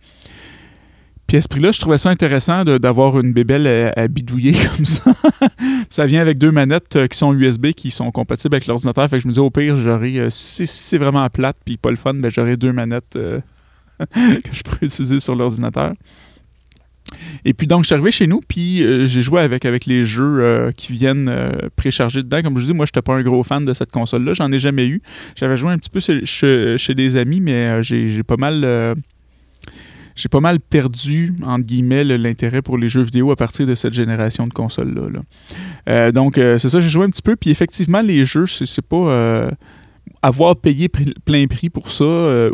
Puis 1.27 1.39
à 1.39 1.41
ce 1.41 1.49
prix-là, 1.49 1.73
je 1.73 1.81
trouvais 1.81 1.99
ça 1.99 2.11
intéressant 2.11 2.65
d'avoir 2.65 3.19
une 3.19 3.33
bébelle 3.33 3.93
à, 3.97 4.09
bidouiller 4.09 4.53
comme 4.77 4.85
ça. 4.85 5.13
ça 5.89 6.07
vient 6.07 6.21
avec 6.21 6.39
deux 6.39 6.51
manettes 6.51 6.97
euh, 6.97 7.07
qui 7.07 7.17
sont 7.17 7.33
USB, 7.33 7.69
qui 7.73 7.91
sont 7.91 8.11
compatibles 8.11 8.55
avec 8.55 8.67
l'ordinateur. 8.67 9.09
Fait 9.09 9.17
que 9.17 9.23
je 9.23 9.29
me 9.29 9.33
dis, 9.33 9.39
au 9.39 9.51
pire, 9.51 9.77
j'aurais, 9.77 10.19
euh, 10.19 10.31
si, 10.31 10.67
c'est 10.67 10.99
vraiment 10.99 11.29
plate 11.31 11.57
puis 11.65 11.77
pas 11.77 11.91
le 11.91 11.97
fun, 11.97 12.15
ben, 12.15 12.31
j'aurai 12.31 12.57
deux 12.57 12.73
manettes 12.73 13.17
euh, 13.17 13.41
que 13.99 14.51
je 14.53 14.63
pourrais 14.63 14.87
utiliser 14.87 15.19
sur 15.19 15.35
l'ordinateur. 15.35 15.95
Et 17.45 17.55
puis 17.55 17.67
donc, 17.67 17.85
je 17.85 17.87
suis 17.87 17.95
arrivé 17.95 18.11
chez 18.11 18.27
nous, 18.27 18.41
puis 18.47 18.79
j'ai 19.07 19.23
joué 19.23 19.41
avec, 19.41 19.67
avec 19.67 19.87
les 19.87 20.05
jeux 20.05 20.73
qui 20.77 20.93
viennent 20.93 21.31
préchargés 21.77 22.23
dedans. 22.23 22.43
Comme 22.43 22.57
je 22.57 22.65
vous 22.65 22.73
dis, 22.73 22.77
moi, 22.77 22.87
je 22.87 22.89
n'étais 22.89 23.03
pas 23.03 23.15
un 23.15 23.23
gros 23.23 23.45
fan 23.45 23.65
de 23.65 23.73
cette 23.73 23.93
console-là. 23.93 24.33
J'en 24.33 24.51
ai 24.51 24.59
jamais 24.59 24.87
eu. 24.87 25.01
J'avais 25.37 25.57
joué 25.57 25.71
un 25.71 25.79
petit 25.79 25.91
peu 25.91 26.01
chez, 26.01 26.77
chez 26.77 26.95
des 26.95 27.17
amis, 27.17 27.41
mais 27.41 27.85
j'ai 27.85 28.23
pas 28.25 28.37
mal 28.37 28.97
j'ai 30.15 30.29
pas 30.29 30.41
mal 30.41 30.61
perdu, 30.61 31.35
entre 31.43 31.67
guillemets, 31.67 32.05
l'intérêt 32.05 32.63
pour 32.63 32.79
les 32.79 32.89
jeux 32.89 33.03
vidéo 33.03 33.31
à 33.33 33.37
partir 33.37 33.67
de 33.67 33.75
cette 33.75 33.95
génération 33.95 34.47
de 34.47 34.53
consoles-là. 34.53 35.21
Euh, 35.89 36.13
donc, 36.13 36.39
euh, 36.39 36.59
c'est 36.59 36.69
ça, 36.69 36.81
j'ai 36.81 36.89
joué 36.89 37.05
un 37.05 37.11
petit 37.11 37.23
peu. 37.23 37.37
Puis 37.37 37.51
effectivement, 37.51 38.01
les 38.01 38.25
jeux, 38.25 38.47
c'est 38.47 38.83
pas. 38.83 38.97
Euh, 38.97 39.51
avoir 40.23 40.57
payé 40.57 40.89
plein 40.89 41.47
prix 41.47 41.69
pour 41.69 41.91
ça, 41.91 42.05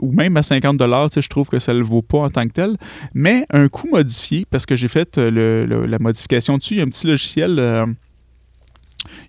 ou 0.03 0.13
même 0.13 0.37
à 0.37 0.43
50 0.43 0.81
je 0.81 1.29
trouve 1.29 1.49
que 1.49 1.61
ça 1.61 1.73
ne 1.73 1.79
le 1.79 1.85
vaut 1.85 2.03
pas 2.03 2.19
en 2.19 2.29
tant 2.29 2.45
que 2.47 2.53
tel. 2.53 2.77
Mais 3.15 3.45
un 3.51 3.69
coût 3.69 3.89
modifié, 3.89 4.45
parce 4.51 4.67
que 4.67 4.75
j'ai 4.75 4.89
fait 4.89 5.17
la 5.19 5.99
modification 6.01 6.59
dessus, 6.59 6.75
il 6.75 6.77
y 6.79 6.81
a 6.81 6.85
un 6.85 6.89
petit 6.89 7.07
logiciel. 7.07 7.87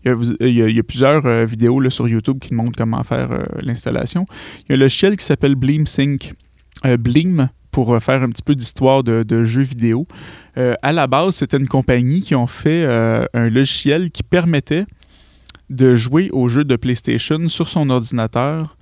Il 0.03 0.11
y, 0.41 0.79
a, 0.79 0.83
plusieurs 0.83 1.45
vidéos 1.45 1.88
sur 1.91 2.07
YouTube 2.07 2.39
qui 2.39 2.55
montrent 2.55 2.75
comment 2.75 3.03
faire 3.03 3.29
l'installation. 3.61 4.25
Il 4.61 4.65
y 4.69 4.71
a 4.71 4.75
un 4.75 4.79
logiciel 4.79 5.17
qui 5.17 5.25
s'appelle 5.25 5.53
Bleem 5.53 5.85
Sync. 5.85 6.33
Pour 7.71 7.93
euh, 7.93 7.99
faire 7.99 8.21
un 8.21 8.29
petit 8.29 8.43
peu 8.43 8.55
d'histoire 8.55 9.03
de, 9.03 9.43
jeux 9.43 9.63
vidéo. 9.63 10.05
Euh, 10.57 10.75
à 10.81 10.91
la 10.91 11.07
base, 11.07 11.35
c'était 11.35 11.57
une 11.57 11.67
compagnie 11.67 12.21
qui 12.21 12.35
ont 12.35 12.47
fait 12.47 12.83
euh, 12.83 13.25
un 13.33 13.49
logiciel 13.49 14.11
qui 14.11 14.23
permettait 14.23 14.85
de 15.69 15.95
jouer 15.95 16.29
aux 16.31 16.49
jeux 16.49 16.65
de 16.65 16.75
PlayStation 16.75 17.47
sur 17.47 17.69
son 17.69 17.89
ordinateur, 17.89 18.75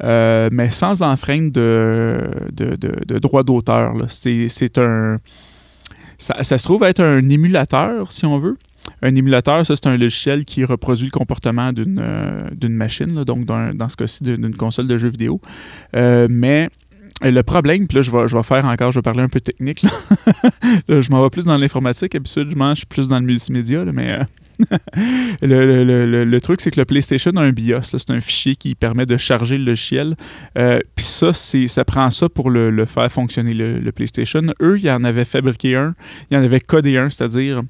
mais 0.00 0.70
sans 0.70 1.02
enfreindre 1.02 1.50
de, 1.50 2.30
de, 2.52 3.42
d'auteur. 3.42 3.94
C'est 4.08 4.78
un. 4.78 5.18
Ça, 6.18 6.58
se 6.58 6.64
trouve 6.64 6.84
être 6.84 7.02
un 7.02 7.28
émulateur, 7.28 8.12
si 8.12 8.24
on 8.24 8.38
veut. 8.38 8.56
Un 9.02 9.14
émulateur, 9.14 9.66
ça, 9.66 9.74
c'est 9.74 9.88
un 9.88 9.96
logiciel 9.96 10.44
qui 10.44 10.64
reproduit 10.64 11.06
le 11.06 11.10
comportement 11.10 11.70
d'une 11.72 12.74
machine, 12.74 13.24
donc 13.24 13.44
dans, 13.44 13.88
ce 13.88 13.96
cas-ci 13.96 14.22
d'une 14.22 14.54
console 14.54 14.86
de 14.86 14.96
jeux 14.96 15.10
vidéo. 15.10 15.40
mais 15.92 16.68
le 17.22 17.42
problème, 17.42 17.88
puis 17.88 17.96
là, 17.96 18.02
je 18.02 18.10
vais, 18.10 18.28
je 18.28 18.36
vais 18.36 18.42
faire 18.42 18.64
encore, 18.64 18.92
je 18.92 18.98
vais 18.98 19.02
parler 19.02 19.22
un 19.22 19.28
peu 19.28 19.40
technique. 19.40 19.84
je 20.88 21.10
m'en 21.10 21.22
vais 21.22 21.30
plus 21.30 21.44
dans 21.44 21.56
l'informatique. 21.56 22.14
Habituellement, 22.14 22.70
je 22.74 22.78
suis 22.78 22.86
plus 22.86 23.08
dans 23.08 23.18
le 23.18 23.24
multimédia, 23.24 23.84
mais 23.86 24.20
le, 25.42 26.38
truc, 26.38 26.60
c'est 26.60 26.70
que 26.70 26.80
le 26.80 26.84
PlayStation 26.84 27.32
a 27.36 27.42
un 27.42 27.50
BIOS. 27.50 27.82
C'est 27.82 28.10
un 28.10 28.20
fichier 28.20 28.56
qui 28.56 28.74
permet 28.74 29.06
de 29.06 29.16
charger 29.16 29.58
le 29.58 29.64
logiciel. 29.64 30.16
Euh, 30.56 30.78
puis 30.94 31.04
ça, 31.04 31.32
ça 31.32 31.84
prend 31.84 32.10
ça 32.10 32.28
pour 32.28 32.50
le, 32.50 32.84
faire 32.86 33.10
fonctionner, 33.10 33.54
le, 33.54 33.92
PlayStation. 33.92 34.42
Eux, 34.60 34.78
ils 34.78 34.90
en 34.90 35.04
avaient 35.04 35.24
fabriqué 35.24 35.76
un. 35.76 35.94
Ils 36.30 36.36
en 36.36 36.42
avaient 36.42 36.60
codé 36.60 36.98
un, 36.98 37.10
c'est-à-dire 37.10 37.62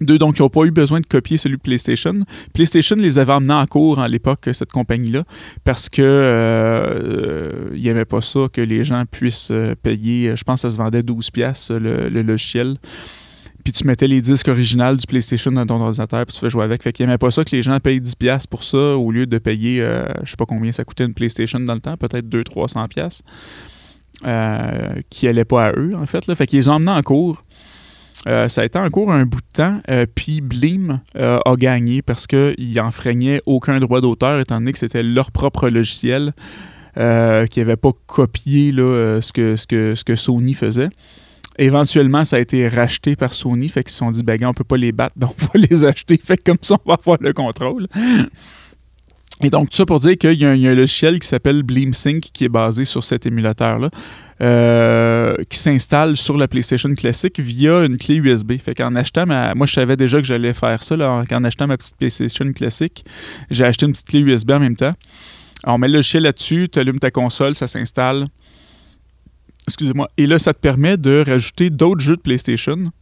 deux, 0.00 0.18
donc, 0.18 0.38
ils 0.38 0.42
n'ont 0.42 0.48
pas 0.48 0.64
eu 0.64 0.70
besoin 0.70 1.00
de 1.00 1.06
copier 1.06 1.36
celui 1.36 1.56
de 1.56 1.62
PlayStation. 1.62 2.14
PlayStation 2.54 2.96
les 2.96 3.18
avait 3.18 3.32
emmenés 3.32 3.54
en 3.54 3.66
cours 3.66 4.00
à 4.00 4.08
l'époque, 4.08 4.48
cette 4.52 4.72
compagnie-là, 4.72 5.24
parce 5.64 5.88
que 5.88 6.02
euh, 6.02 8.04
pas 8.04 8.20
ça 8.20 8.40
que 8.52 8.60
les 8.60 8.84
gens 8.84 9.04
puissent 9.10 9.50
euh, 9.50 9.74
payer. 9.80 10.34
Je 10.34 10.44
pense 10.44 10.62
que 10.62 10.68
ça 10.68 10.74
se 10.74 10.78
vendait 10.78 11.00
12$ 11.00 11.78
le, 11.78 12.08
le 12.08 12.22
logiciel 12.22 12.76
puis 13.64 13.72
tu 13.72 13.86
mettais 13.86 14.08
les 14.08 14.20
disques 14.20 14.48
originaux 14.48 14.96
du 14.96 15.06
PlayStation 15.06 15.52
dans 15.52 15.66
ton 15.66 15.80
ordinateur, 15.80 16.24
puis 16.26 16.34
tu 16.34 16.40
fais 16.40 16.50
jouer 16.50 16.64
avec. 16.64 16.82
Fait 16.82 16.92
qu'il 16.92 17.06
n'aimait 17.06 17.18
pas 17.18 17.30
ça 17.30 17.44
que 17.44 17.54
les 17.54 17.62
gens 17.62 17.78
payent 17.78 18.00
10$ 18.00 18.48
pour 18.48 18.64
ça 18.64 18.96
au 18.96 19.10
lieu 19.10 19.26
de 19.26 19.38
payer, 19.38 19.80
euh, 19.80 20.04
je 20.24 20.30
sais 20.30 20.36
pas 20.36 20.46
combien 20.46 20.72
ça 20.72 20.84
coûtait 20.84 21.04
une 21.04 21.14
PlayStation 21.14 21.60
dans 21.60 21.74
le 21.74 21.80
temps, 21.80 21.96
peut-être 21.96 22.26
200-300$, 22.26 23.20
euh, 24.24 24.94
qui 25.10 25.26
n'allait 25.26 25.44
pas 25.44 25.66
à 25.66 25.72
eux, 25.76 25.92
en 25.96 26.06
fait. 26.06 26.26
Là. 26.26 26.34
Fait 26.34 26.46
qu'ils 26.46 26.58
les 26.58 26.68
ont 26.68 26.72
emmenés 26.72 26.90
en 26.90 27.02
cours. 27.02 27.44
Euh, 28.28 28.48
ça 28.48 28.60
a 28.60 28.64
été 28.64 28.78
en 28.78 28.88
cours 28.88 29.10
un 29.12 29.26
bout 29.26 29.40
de 29.40 29.52
temps, 29.52 29.80
euh, 29.90 30.06
puis 30.12 30.40
Blim 30.40 31.00
a 31.14 31.56
gagné 31.56 32.02
parce 32.02 32.26
qu'ils 32.26 32.74
n'enfreignaient 32.74 33.40
aucun 33.46 33.80
droit 33.80 34.00
d'auteur, 34.00 34.38
étant 34.40 34.58
donné 34.58 34.72
que 34.72 34.78
c'était 34.78 35.02
leur 35.02 35.32
propre 35.32 35.68
logiciel, 35.68 36.32
qui 36.94 37.00
n'avait 37.00 37.76
pas 37.76 37.92
copié 38.06 38.70
là, 38.70 39.20
ce, 39.20 39.32
que, 39.32 39.56
ce, 39.56 39.66
que, 39.66 39.94
que 40.04 40.14
Sony 40.14 40.54
faisait. 40.54 40.90
Éventuellement, 41.58 42.24
ça 42.24 42.36
a 42.36 42.38
été 42.38 42.66
racheté 42.68 43.14
par 43.14 43.34
Sony, 43.34 43.68
fait 43.68 43.84
qu'ils 43.84 43.92
se 43.92 43.98
sont 43.98 44.10
dit, 44.10 44.22
ben, 44.22 44.42
on 44.44 44.54
peut 44.54 44.64
pas 44.64 44.76
les 44.76 44.92
battre, 44.92 45.14
donc 45.18 45.34
on 45.42 45.58
va 45.58 45.66
les 45.70 45.84
acheter, 45.84 46.18
fait 46.22 46.42
comme 46.42 46.58
ça, 46.62 46.76
on 46.84 46.88
va 46.88 46.94
avoir 46.94 47.18
le 47.20 47.32
contrôle. 47.32 47.88
Et 49.40 49.50
donc, 49.50 49.70
tout 49.70 49.76
ça 49.76 49.86
pour 49.86 49.98
dire 49.98 50.16
qu'il 50.16 50.40
y, 50.40 50.44
a 50.44 50.50
un 50.50 50.74
logiciel 50.74 51.18
qui 51.18 51.26
s'appelle 51.26 51.62
BleemSync 51.62 52.20
qui 52.32 52.44
est 52.44 52.48
basé 52.48 52.84
sur 52.84 53.02
cet 53.02 53.26
émulateur-là, 53.26 53.90
euh, 54.40 55.34
qui 55.48 55.58
s'installe 55.58 56.16
sur 56.16 56.36
la 56.36 56.46
PlayStation 56.46 56.94
classique 56.94 57.40
via 57.40 57.84
une 57.84 57.96
clé 57.96 58.16
USB. 58.16 58.52
Fait 58.62 58.74
qu'en 58.74 58.94
achetant 58.94 59.26
ma. 59.26 59.54
Moi, 59.54 59.66
je 59.66 59.72
savais 59.72 59.96
déjà 59.96 60.20
que 60.20 60.26
j'allais 60.26 60.52
faire 60.52 60.82
ça, 60.82 60.96
là, 60.96 61.24
en 61.28 61.44
achetant 61.44 61.66
ma 61.66 61.76
petite 61.76 61.96
PlayStation 61.96 62.52
classique. 62.52 63.04
J'ai 63.50 63.64
acheté 63.64 63.86
une 63.86 63.92
petite 63.92 64.06
clé 64.06 64.20
USB 64.20 64.50
en 64.50 64.60
même 64.60 64.76
temps. 64.76 64.92
on 65.66 65.78
met 65.78 65.88
le 65.88 65.94
logiciel 65.94 66.24
là-dessus, 66.24 66.68
tu 66.70 66.78
allumes 66.78 67.00
ta 67.00 67.10
console, 67.10 67.54
ça 67.54 67.66
s'installe. 67.66 68.26
Excusez-moi. 69.66 70.08
Et 70.18 70.26
là, 70.26 70.38
ça 70.38 70.52
te 70.52 70.58
permet 70.58 70.96
de 70.96 71.24
rajouter 71.26 71.70
d'autres 71.70 72.00
jeux 72.00 72.16
de 72.16 72.22
PlayStation. 72.22 72.92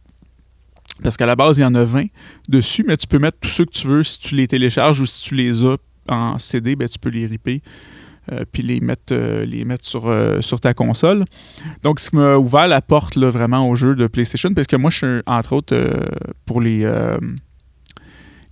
Parce 1.03 1.17
qu'à 1.17 1.25
la 1.25 1.35
base, 1.35 1.57
il 1.57 1.61
y 1.61 1.65
en 1.65 1.75
a 1.75 1.83
20 1.83 2.05
dessus, 2.47 2.83
mais 2.87 2.97
tu 2.97 3.07
peux 3.07 3.19
mettre 3.19 3.37
tous 3.39 3.49
ceux 3.49 3.65
que 3.65 3.71
tu 3.71 3.87
veux. 3.87 4.03
Si 4.03 4.19
tu 4.19 4.35
les 4.35 4.47
télécharges 4.47 4.99
ou 4.99 5.05
si 5.05 5.23
tu 5.23 5.35
les 5.35 5.65
as 5.65 5.77
en 6.09 6.37
CD, 6.39 6.75
ben, 6.75 6.87
tu 6.87 6.99
peux 6.99 7.09
les 7.09 7.25
ripper. 7.25 7.61
Euh, 8.31 8.45
puis 8.51 8.61
les 8.61 8.79
mettre, 8.81 9.13
euh, 9.13 9.45
les 9.45 9.65
mettre 9.65 9.83
sur, 9.83 10.07
euh, 10.07 10.41
sur 10.41 10.59
ta 10.59 10.75
console. 10.75 11.25
Donc, 11.81 11.99
ce 11.99 12.11
qui 12.11 12.17
m'a 12.17 12.37
ouvert 12.37 12.67
la 12.67 12.79
porte 12.79 13.15
là, 13.15 13.31
vraiment 13.31 13.67
aux 13.67 13.75
jeux 13.75 13.95
de 13.95 14.05
PlayStation, 14.05 14.53
parce 14.53 14.67
que 14.67 14.75
moi, 14.75 14.91
je 14.91 14.97
suis, 14.97 15.21
entre 15.25 15.53
autres, 15.53 15.75
pour 16.45 16.61
les, 16.61 16.87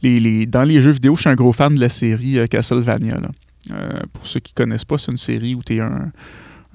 les, 0.02 0.46
Dans 0.48 0.64
les 0.64 0.82
jeux 0.82 0.92
vidéo, 0.92 1.16
je 1.16 1.22
suis 1.22 1.30
un 1.30 1.36
gros 1.36 1.54
fan 1.54 1.76
de 1.76 1.80
la 1.80 1.90
série 1.90 2.40
Castlevania. 2.50 3.20
pour 4.12 4.26
ceux 4.26 4.40
qui 4.40 4.54
ne 4.54 4.64
connaissent 4.64 4.86
pas, 4.86 4.98
c'est 4.98 5.12
une 5.12 5.18
série 5.18 5.54
où 5.54 5.62
tu 5.62 5.76
es 5.76 5.82
un 5.82 6.12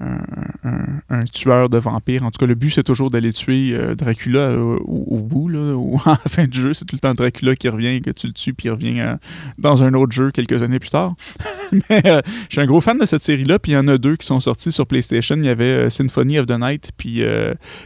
un, 0.01 1.23
tueur 1.31 1.69
de 1.69 1.77
vampires. 1.77 2.23
En 2.23 2.31
tout 2.31 2.39
cas, 2.39 2.45
le 2.45 2.55
but, 2.55 2.69
c'est 2.69 2.83
toujours 2.83 3.09
d'aller 3.09 3.31
tuer 3.31 3.73
euh, 3.73 3.95
Dracula 3.95 4.39
euh, 4.39 4.77
au, 4.83 5.19
bout. 5.19 5.47
Là, 5.47 5.75
ou 5.75 5.95
en 6.05 6.15
fin 6.15 6.45
de 6.45 6.53
jeu, 6.53 6.73
c'est 6.73 6.85
tout 6.85 6.95
le 6.95 6.99
temps 6.99 7.13
Dracula 7.13 7.55
qui 7.55 7.69
revient, 7.69 8.01
que 8.01 8.11
tu 8.11 8.27
le 8.27 8.33
tues, 8.33 8.53
puis 8.53 8.67
il 8.67 8.71
revient 8.71 8.99
euh, 8.99 9.15
dans 9.57 9.83
un 9.83 9.93
autre 9.93 10.11
jeu 10.11 10.31
quelques 10.31 10.61
années 10.63 10.79
plus 10.79 10.89
tard. 10.89 11.15
Mais 11.89 12.01
je 12.03 12.21
suis 12.49 12.61
un 12.61 12.65
gros 12.65 12.81
fan 12.81 12.97
de 12.97 13.05
cette 13.05 13.23
série-là, 13.23 13.57
puis 13.57 13.71
il 13.71 13.75
y 13.75 13.77
en 13.77 13.87
a 13.87 13.97
deux 13.97 14.15
qui 14.15 14.25
sont 14.25 14.39
sortis 14.39 14.71
sur 14.71 14.85
PlayStation. 14.85 15.35
Il 15.37 15.45
y 15.45 15.49
avait 15.49 15.89
Symphony 15.89 16.37
of 16.39 16.45
the 16.45 16.59
Night, 16.59 16.91
puis 16.95 17.23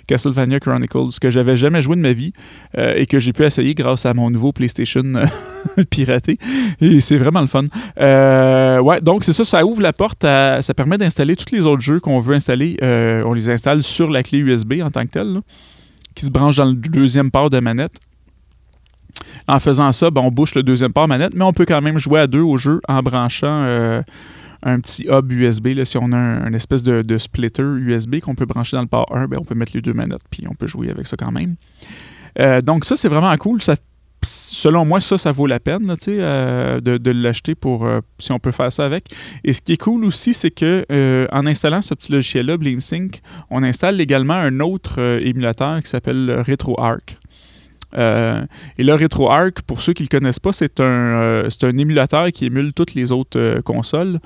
Castlevania 0.05 0.59
Chronicles, 0.59 1.17
que 1.21 1.31
j'avais 1.31 1.55
jamais 1.55 1.81
joué 1.81 1.95
de 1.95 2.01
ma 2.01 2.11
vie 2.11 2.33
et 2.77 3.05
que 3.05 3.19
j'ai 3.21 3.31
pu 3.31 3.43
essayer 3.43 3.73
grâce 3.73 4.05
à 4.05 4.13
mon 4.13 4.29
nouveau 4.29 4.51
PlayStation 4.51 5.03
piraté. 5.89 6.37
Et 6.81 6.99
c'est 6.99 7.17
vraiment 7.17 7.39
le 7.41 7.47
fun. 7.47 7.65
ouais, 8.81 9.01
donc 9.01 9.23
c'est 9.23 9.33
ça, 9.33 9.45
ça 9.45 9.65
ouvre 9.65 9.81
la 9.81 9.93
porte, 9.93 10.25
à, 10.25 10.61
ça 10.61 10.73
permet 10.73 10.97
d'installer 10.97 11.37
tous 11.37 11.55
les 11.55 11.61
autres 11.65 11.81
jeux 11.81 11.98
qu'on 11.99 12.19
veut 12.19 12.35
installer, 12.35 12.77
euh, 12.81 13.23
on 13.25 13.33
les 13.33 13.49
installe 13.49 13.83
sur 13.83 14.09
la 14.09 14.23
clé 14.23 14.39
USB 14.39 14.75
en 14.83 14.91
tant 14.91 15.01
que 15.03 15.09
telle, 15.09 15.41
qui 16.15 16.25
se 16.25 16.31
branche 16.31 16.57
dans 16.57 16.65
le 16.65 16.75
deuxième 16.75 17.31
port 17.31 17.49
de 17.49 17.59
manette. 17.59 17.93
En 19.47 19.59
faisant 19.59 19.91
ça, 19.91 20.11
ben, 20.11 20.21
on 20.21 20.31
bouche 20.31 20.55
le 20.55 20.63
deuxième 20.63 20.93
port 20.93 21.07
manette, 21.07 21.33
mais 21.33 21.43
on 21.43 21.53
peut 21.53 21.65
quand 21.65 21.81
même 21.81 21.97
jouer 21.97 22.19
à 22.19 22.27
deux 22.27 22.41
au 22.41 22.57
jeu 22.57 22.81
en 22.87 23.01
branchant 23.01 23.63
euh, 23.63 24.01
un 24.63 24.79
petit 24.79 25.07
hub 25.09 25.31
USB. 25.31 25.67
Là, 25.67 25.85
si 25.85 25.97
on 25.97 26.11
a 26.11 26.17
un, 26.17 26.53
espèce 26.53 26.83
de, 26.83 27.17
splitter 27.17 27.63
USB 27.63 28.19
qu'on 28.19 28.35
peut 28.35 28.45
brancher 28.45 28.77
dans 28.77 28.81
le 28.81 28.87
port 28.87 29.07
1, 29.11 29.27
ben, 29.27 29.37
on 29.39 29.45
peut 29.45 29.55
mettre 29.55 29.71
les 29.73 29.81
deux 29.81 29.93
manettes, 29.93 30.23
puis 30.29 30.43
on 30.49 30.53
peut 30.53 30.67
jouer 30.67 30.89
avec 30.89 31.07
ça 31.07 31.17
quand 31.17 31.31
même. 31.31 31.55
Euh, 32.39 32.61
donc 32.61 32.85
ça, 32.85 32.95
c'est 32.95 33.09
vraiment 33.09 33.35
cool. 33.37 33.61
Ça 33.61 33.75
selon 34.21 34.85
moi, 34.85 34.99
ça, 34.99 35.17
ça 35.17 35.31
vaut 35.31 35.47
la 35.47 35.59
peine 35.59 35.93
euh, 36.07 36.81
de, 36.81 37.11
l'acheter 37.11 37.55
pour 37.55 37.85
euh, 37.85 38.01
si 38.17 38.31
on 38.31 38.39
peut 38.39 38.51
faire 38.51 38.71
ça 38.71 38.85
avec. 38.85 39.05
Et 39.43 39.53
ce 39.53 39.61
qui 39.61 39.73
est 39.73 39.77
cool 39.77 40.05
aussi, 40.05 40.33
c'est 40.33 40.51
que 40.51 40.85
euh, 40.91 41.27
en 41.31 41.45
installant 41.45 41.81
ce 41.81 41.93
petit 41.93 42.11
logiciel-là, 42.11 42.57
BleemSync, 42.57 43.21
on 43.49 43.63
installe 43.63 43.99
également 44.01 44.33
un 44.33 44.59
autre 44.59 45.19
émulateur 45.21 45.81
qui 45.81 45.89
s'appelle 45.89 46.43
RetroArch. 46.45 47.17
et 47.95 48.83
le 48.83 48.93
RetroArch, 48.93 49.61
pour 49.65 49.81
ceux 49.81 49.93
qui 49.93 50.03
ne 50.03 50.07
le 50.11 50.19
connaissent 50.19 50.39
pas, 50.39 50.53
c'est 50.53 50.79
un, 50.79 51.43
un 51.45 51.77
émulateur 51.77 52.27
qui 52.31 52.45
émule 52.45 52.73
toutes 52.73 52.95
les 52.95 53.11
autres 53.11 53.61
consoles. 53.61 54.19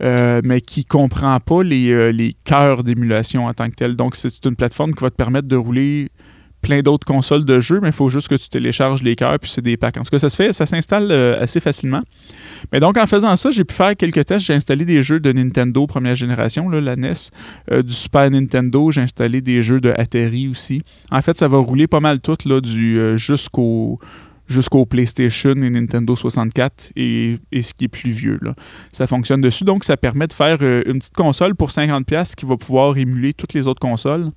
mais 0.00 0.60
qui 0.60 0.80
ne 0.80 0.88
comprend 0.88 1.38
pas 1.40 1.62
les, 1.62 2.12
les 2.12 2.34
cœurs 2.44 2.84
d'émulation 2.84 3.46
en 3.46 3.54
tant 3.54 3.68
que 3.70 3.74
tel. 3.74 3.96
Donc, 3.96 4.14
c'est 4.14 4.44
une 4.44 4.56
plateforme 4.56 4.94
qui 4.94 5.02
va 5.02 5.10
te 5.10 5.16
permettre 5.16 5.48
de 5.48 5.56
rouler 5.56 6.10
plein 6.66 6.82
d'autres 6.82 7.06
consoles 7.06 7.44
de 7.44 7.60
jeux, 7.60 7.78
mais 7.80 7.90
il 7.90 7.94
faut 7.94 8.08
juste 8.10 8.26
que 8.26 8.34
tu 8.34 8.48
télécharges 8.48 9.02
les 9.02 9.14
cœurs, 9.14 9.38
puis 9.38 9.48
c'est 9.48 9.62
des 9.62 9.76
packs. 9.76 9.96
En 9.98 10.02
tout 10.02 10.10
cas, 10.10 10.18
ça 10.18 10.30
se 10.30 10.36
fait, 10.36 10.52
ça 10.52 10.66
s'installe 10.66 11.12
euh, 11.12 11.40
assez 11.40 11.60
facilement. 11.60 12.00
Mais 12.72 12.80
donc, 12.80 12.96
en 12.96 13.06
faisant 13.06 13.36
ça, 13.36 13.52
j'ai 13.52 13.62
pu 13.62 13.72
faire 13.72 13.94
quelques 13.96 14.24
tests. 14.24 14.44
J'ai 14.44 14.54
installé 14.54 14.84
des 14.84 15.00
jeux 15.00 15.20
de 15.20 15.30
Nintendo 15.30 15.86
première 15.86 16.16
génération, 16.16 16.68
la 16.68 16.96
NES, 16.96 17.12
euh, 17.70 17.82
du 17.82 17.94
Super 17.94 18.28
Nintendo. 18.32 18.90
J'ai 18.90 19.02
installé 19.02 19.40
des 19.40 19.62
jeux 19.62 19.80
de 19.80 19.94
Atari 19.96 20.48
aussi. 20.48 20.82
En 21.12 21.22
fait, 21.22 21.38
ça 21.38 21.46
va 21.46 21.58
rouler 21.58 21.86
pas 21.86 22.00
mal 22.00 22.18
tout 22.18 22.36
là, 22.46 22.60
du 22.60 22.98
euh, 22.98 23.16
jusqu'au 23.16 24.00
jusqu'au 24.48 24.86
PlayStation 24.86 25.54
et 25.54 25.70
Nintendo 25.70 26.14
64 26.14 26.92
et, 26.94 27.36
et, 27.50 27.62
ce 27.62 27.74
qui 27.74 27.86
est 27.86 27.88
plus 27.88 28.10
vieux. 28.10 28.38
Ça 28.92 29.08
fonctionne 29.08 29.40
dessus. 29.40 29.64
Donc, 29.64 29.82
ça 29.82 29.96
permet 29.96 30.28
de 30.28 30.32
faire 30.32 30.62
une 30.62 31.00
petite 31.00 31.16
console 31.16 31.56
pour 31.56 31.70
50$ 31.70 32.34
qui 32.36 32.46
va 32.46 32.56
pouvoir 32.56 32.96
émuler 32.96 33.34
toutes 33.34 33.54
les 33.54 33.66
autres 33.66 33.80
consoles 33.80 34.30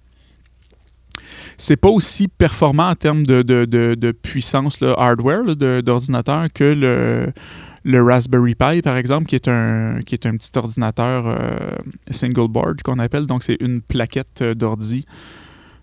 c'est 1.58 1.78
pas 1.78 1.90
aussi 1.90 2.28
performant 2.28 2.90
en 2.90 2.96
termes 2.96 3.24
de, 3.24 4.12
puissance 4.22 4.82
hardware 4.82 5.56
d'ordinateur 5.56 6.46
que 6.54 6.64
le, 6.64 7.32
le 7.84 8.04
Raspberry 8.04 8.56
Pi, 8.56 8.82
par 8.82 8.98
exemple, 8.98 9.28
qui 9.28 9.36
est 9.36 9.48
un, 9.48 10.00
qui 10.06 10.16
est 10.16 10.26
un 10.26 10.36
petit 10.36 10.52
ordinateur 10.56 11.28
euh, 11.28 11.58
single 12.12 12.48
board 12.48 12.82
qu'on 12.82 13.00
appelle. 13.00 13.26
Donc, 13.26 13.44
c'est 13.44 13.58
une 13.60 13.82
plaquette 13.82 14.42
euh, 14.42 14.54
d'ordi 14.54 15.06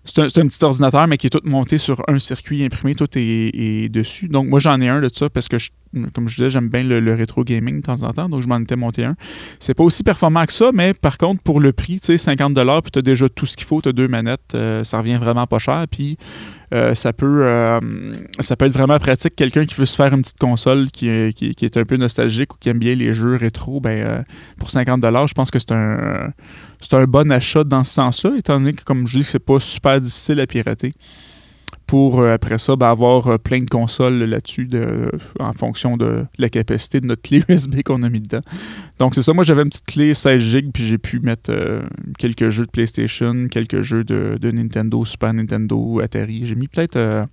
c'est 0.07 0.37
un, 0.37 0.47
petit 0.47 0.63
ordinateur, 0.63 1.07
mais 1.07 1.17
qui 1.17 1.27
est 1.27 1.29
tout 1.29 1.41
monté 1.43 1.77
sur 1.77 2.01
un 2.07 2.19
circuit 2.19 2.63
imprimé, 2.63 2.95
tout 2.95 3.09
est, 3.15 3.89
dessus. 3.89 4.27
Donc, 4.27 4.47
moi, 4.47 4.59
j'en 4.59 4.79
ai 4.79 4.87
un 4.87 5.01
de 5.01 5.09
ça 5.13 5.29
parce 5.29 5.47
que, 5.47 5.57
comme 6.13 6.27
je 6.27 6.35
disais, 6.35 6.49
j'aime 6.49 6.69
bien 6.69 6.83
le, 6.83 7.13
rétro 7.13 7.43
gaming 7.43 7.81
de 7.81 7.85
temps 7.85 8.03
en 8.03 8.11
temps, 8.11 8.29
donc 8.29 8.41
je 8.41 8.47
m'en 8.47 8.59
étais 8.59 8.75
monté 8.75 9.03
un. 9.03 9.15
C'est 9.59 9.73
pas 9.73 9.83
aussi 9.83 10.03
performant 10.03 10.45
que 10.45 10.53
ça, 10.53 10.71
mais 10.73 10.93
par 10.93 11.17
contre, 11.17 11.41
pour 11.41 11.59
le 11.59 11.73
prix, 11.73 11.99
tu 11.99 12.07
sais, 12.07 12.17
50 12.17 12.53
puis 12.81 12.91
tu 12.91 12.99
as 12.99 13.01
déjà 13.01 13.29
tout 13.29 13.45
ce 13.45 13.55
qu'il 13.55 13.65
faut, 13.65 13.81
tu 13.81 13.89
as 13.89 13.93
deux 13.93 14.07
manettes, 14.07 14.53
euh, 14.55 14.83
ça 14.83 14.99
revient 14.99 15.17
vraiment 15.17 15.47
pas 15.47 15.59
cher. 15.59 15.85
Puis, 15.89 16.17
euh, 16.73 16.95
ça, 16.95 17.13
peut, 17.13 17.45
euh, 17.45 17.79
ça 18.39 18.55
peut 18.55 18.65
être 18.65 18.73
vraiment 18.73 18.99
pratique. 18.99 19.35
Quelqu'un 19.35 19.65
qui 19.65 19.75
veut 19.75 19.85
se 19.85 19.95
faire 19.95 20.13
une 20.13 20.21
petite 20.21 20.37
console 20.37 20.91
qui, 20.91 21.33
qui, 21.33 21.65
est 21.65 21.77
un 21.77 21.83
peu 21.83 21.97
nostalgique 21.97 22.53
ou 22.53 22.57
qui 22.59 22.69
aime 22.69 22.79
bien 22.79 22.93
les 22.93 23.13
jeux 23.13 23.35
rétro, 23.35 23.79
ben, 23.79 24.25
pour 24.59 24.69
50 24.69 25.01
je 25.27 25.33
pense 25.33 25.49
que 25.49 25.59
c'est 25.59 25.71
un 25.71 26.33
c'est 26.79 26.93
un 26.93 27.05
bon 27.05 27.31
achat 27.31 27.63
dans 27.63 27.83
ce 27.83 27.93
sens-là, 27.93 28.31
étant 28.37 28.59
donné 28.59 28.73
que, 28.73 28.83
comme 28.83 29.07
je 29.07 29.19
dis, 29.19 29.23
c'est 29.23 29.39
pas 29.39 29.59
super 29.59 29.99
difficile 29.99 30.39
à 30.39 30.47
pirater. 30.47 30.93
Pour 31.87 32.19
euh, 32.19 32.33
après 32.33 32.57
ça, 32.57 32.75
ben, 32.75 32.89
avoir 32.89 33.27
euh, 33.27 33.37
plein 33.37 33.59
de 33.59 33.69
consoles 33.69 34.17
là-dessus 34.23 34.69
en 35.39 35.53
fonction 35.53 35.95
de 35.97 36.25
la 36.37 36.49
capacité 36.49 36.99
de 36.99 37.07
notre 37.07 37.21
clé 37.21 37.41
USB 37.49 37.81
qu'on 37.83 38.03
a 38.03 38.09
mis 38.09 38.21
dedans. 38.21 38.41
Donc 38.99 39.15
c'est 39.15 39.21
ça, 39.21 39.33
moi 39.33 39.43
j'avais 39.43 39.63
une 39.63 39.69
petite 39.69 39.85
clé 39.85 40.13
16 40.13 40.41
GB, 40.41 40.69
puis 40.73 40.85
j'ai 40.85 40.97
pu 40.97 41.19
mettre 41.19 41.49
euh, 41.49 41.81
quelques 42.17 42.49
jeux 42.49 42.65
de 42.65 42.71
PlayStation, 42.71 43.47
quelques 43.49 43.81
jeux 43.81 44.03
de, 44.03 44.37
Nintendo, 44.51 45.05
Super 45.05 45.33
Nintendo, 45.33 45.99
Atari. 46.01 46.45
J'ai 46.45 46.55
mis 46.55 46.67
peut-être. 46.67 47.25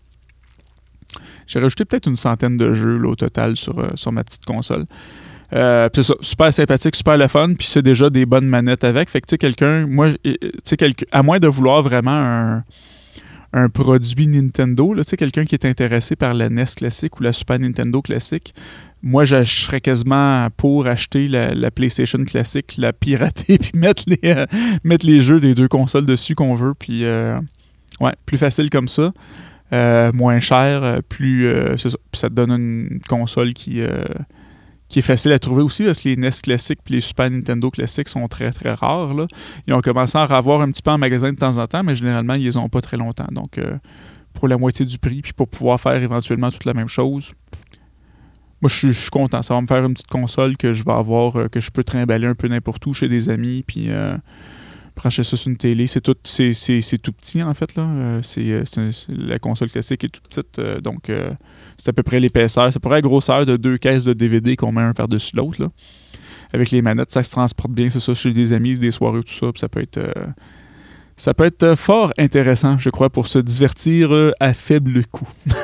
j'ai 1.47 1.61
rajouté 1.61 1.85
peut-être 1.85 2.07
une 2.07 2.17
centaine 2.17 2.57
de 2.57 2.75
jeux 2.75 3.05
au 3.05 3.17
total 3.17 3.57
sur, 3.57 3.91
sur 3.97 4.13
ma 4.13 4.23
petite 4.23 4.45
console. 4.45 4.87
Euh, 5.53 5.89
puis 5.89 6.03
ça, 6.03 6.15
super 6.21 6.53
sympathique, 6.53 6.97
super 6.97 7.17
le 7.17 7.29
fun, 7.29 7.55
puis 7.55 7.67
c'est 7.69 7.83
déjà 7.83 8.11
des 8.11 8.27
bonnes 8.27 8.47
manettes 8.47 8.85
avec. 8.85 9.09
Fait 9.09 9.21
que 9.21 9.27
tu 9.27 9.33
sais, 9.33 9.39
quelqu'un, 9.39 9.87
moi, 9.87 10.11
tu 10.25 10.37
sais, 10.65 10.77
à 11.13 11.23
moins 11.23 11.39
de 11.39 11.47
vouloir 11.47 11.83
vraiment 11.83 12.11
un, 12.11 12.65
un 13.55 13.69
produit 13.69 14.27
Nintendo, 14.27 14.95
tu 14.97 15.03
sais, 15.05 15.17
quelqu'un 15.17 15.45
qui 15.45 15.55
est 15.55 15.65
intéressé 15.65 16.17
par 16.17 16.35
la 16.35 16.51
NES 16.51 16.65
classique 16.77 17.21
ou 17.21 17.23
la 17.23 17.33
Super 17.33 17.61
Nintendo 17.61 18.03
classique, 18.03 18.53
moi, 19.01 19.25
je, 19.25 19.45
serais 19.45 19.81
quasiment 19.81 20.49
pour 20.57 20.89
acheter 20.89 21.29
la, 21.29 21.71
PlayStation 21.71 22.25
classique, 22.25 22.75
la 22.79 22.93
pirater, 22.93 23.59
puis 23.61 23.71
mettre 23.75 24.03
les, 24.07 24.19
euh, 24.25 24.47
mettre 24.83 25.07
les 25.07 25.21
jeux 25.21 25.39
des 25.39 25.55
deux 25.55 25.69
consoles 25.69 26.07
dessus 26.07 26.35
qu'on 26.35 26.55
veut. 26.55 26.75
Puis, 26.75 27.05
euh, 27.05 27.39
ouais, 28.01 28.15
plus 28.27 28.39
facile 28.39 28.71
comme 28.71 28.89
ça. 28.89 29.13
Euh, 29.73 30.11
moins 30.13 30.41
cher, 30.41 31.01
plus. 31.09 31.49
Ça. 31.77 31.91
Ça 32.13 32.29
te 32.29 32.35
donne 32.35 32.51
une 32.51 33.01
console 33.09 33.55
qui, 33.55 33.81
qui 34.95 35.01
est 35.01 35.03
facile 35.03 35.33
à 35.33 35.41
trouver 35.41 35.63
aussi 35.63 35.83
parce 35.83 35.99
que 35.99 36.09
les 36.09 36.17
NES 36.17 36.31
classiques 36.41 36.79
et 36.89 36.93
les 36.93 37.01
Super 37.01 37.29
Nintendo 37.29 37.69
classiques 37.69 38.09
sont 38.09 38.29
très 38.29 38.53
très 38.53 38.73
rares. 38.73 39.13
Là. 39.13 39.27
Ils 39.67 39.75
ont 39.75 39.81
commencé 39.81 40.17
à 40.17 40.23
en 40.23 40.31
avoir 40.31 40.61
un 40.61 40.71
petit 40.71 40.83
peu 40.83 40.93
en 40.93 40.99
magasin 40.99 41.33
de 41.33 41.37
temps 41.37 41.57
en 41.57 41.67
temps, 41.67 41.83
mais 41.83 41.97
généralement, 41.97 42.35
ils 42.35 42.45
les 42.45 42.57
ont 42.57 42.69
pas 42.69 42.81
très 42.81 42.97
longtemps. 42.97 43.27
Donc, 43.33 43.59
pour 44.35 44.47
la 44.47 44.57
moitié 44.57 44.87
du 44.87 44.99
prix, 44.99 45.21
puis 45.21 45.33
pour 45.33 45.49
pouvoir 45.49 45.81
faire 45.81 46.01
éventuellement 46.01 46.49
toute 46.49 46.65
la 46.65 46.75
même 46.75 46.87
chose, 46.87 47.33
moi, 48.63 48.71
je 48.71 48.93
suis, 48.93 49.11
content. 49.11 49.43
Ça 49.43 49.55
va 49.55 49.61
me 49.61 49.67
faire 49.67 49.85
une 49.85 49.95
petite 49.95 50.07
console 50.07 50.57
que 50.57 50.73
je 50.73 50.85
vais 50.85 50.93
avoir, 50.93 51.37
euh, 51.37 51.49
que 51.49 51.59
je 51.59 51.71
peux 51.73 51.85
trimballer 51.85 52.29
un 52.29 52.35
peu 52.37 52.49
n'importe 52.49 52.87
où 52.87 52.95
chez 52.95 53.09
des 53.09 53.29
amis, 53.29 53.65
puis 53.67 53.91
euh, 53.91 54.17
brancher 54.95 55.23
ça 55.23 55.37
sur 55.37 55.49
une 55.49 55.57
télé. 55.57 55.87
C'est 55.87 56.01
tout, 56.01 56.17
c'est, 56.25 56.53
tout 57.03 57.13
petit, 57.13 57.43
en 57.43 57.55
fait. 57.55 57.75
Là. 57.77 57.83
Euh, 57.83 58.23
c'est, 58.23 58.65
la 59.09 59.39
console 59.39 59.71
classique 59.71 60.05
est 60.05 60.09
toute 60.09 60.29
petite, 60.29 60.61
donc 60.83 61.11
c'est 61.77 61.89
à 61.89 61.93
peu 61.93 62.03
près 62.03 62.21
l'épaisseur. 62.21 62.73
C'est 62.73 62.81
pour 62.81 62.93
la 62.93 63.01
grosseur 63.01 63.45
de 63.45 63.57
deux 63.57 63.79
caisses 63.79 64.05
de 64.05 64.13
DVD 64.13 64.57
qu'on 64.57 64.73
met 64.73 64.83
un 64.83 64.93
par-dessus 64.93 65.37
l'autre. 65.37 65.63
Là. 65.63 65.69
Avec 66.53 66.71
les 66.71 66.83
manettes, 66.83 67.13
ça 67.13 67.23
se 67.23 67.31
transporte 67.31 67.73
bien, 67.73 67.91
c'est 67.91 68.01
ça, 68.01 68.15
chez 68.15 68.33
des 68.33 68.53
amis, 68.53 68.79
des 68.79 68.91
soirées, 68.91 69.23
tout 69.23 69.33
ça. 69.33 69.47
ça 69.57 69.69
peut 69.69 69.81
être... 69.81 70.01
ça 71.17 71.35
peut 71.35 71.45
être 71.45 71.75
fort 71.77 72.13
intéressant, 72.17 72.79
je 72.79 72.91
crois, 72.91 73.11
pour 73.11 73.27
se 73.27 73.41
divertir 73.41 74.33
à 74.39 74.55
faible 74.55 75.05
coût. 75.07 75.29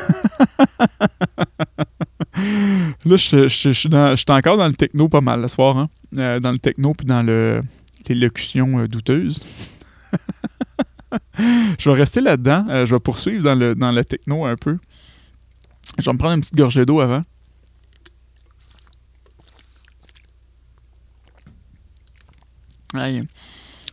Là, 3.04 3.16
je, 3.16 3.48
suis 3.48 3.88
encore 4.28 4.56
dans 4.56 4.68
le 4.68 4.74
techno 4.74 5.08
pas 5.08 5.20
mal 5.20 5.48
ce 5.48 5.54
soir. 5.54 5.76
Hein? 5.76 5.88
Euh, 6.18 6.40
dans 6.40 6.52
le 6.52 6.58
techno 6.58 6.92
puis 6.94 7.06
dans 7.06 7.22
le, 7.22 7.60
l'élocution 8.14 8.78
euh, 8.78 8.88
douteuse. 8.88 9.46
je 11.38 11.90
vais 11.90 11.96
rester 11.96 12.20
là-dedans. 12.20 12.66
Euh, 12.68 12.86
je 12.86 12.94
vais 12.94 13.00
poursuivre 13.00 13.42
dans 13.42 13.54
le, 13.54 13.74
dans 13.74 13.92
le 13.92 14.04
techno 14.04 14.44
un 14.44 14.56
peu. 14.56 14.78
Je 15.98 16.04
vais 16.04 16.12
me 16.12 16.18
prendre 16.18 16.34
une 16.34 16.40
petite 16.40 16.56
gorgée 16.56 16.86
d'eau 16.86 17.00
avant. 17.00 17.22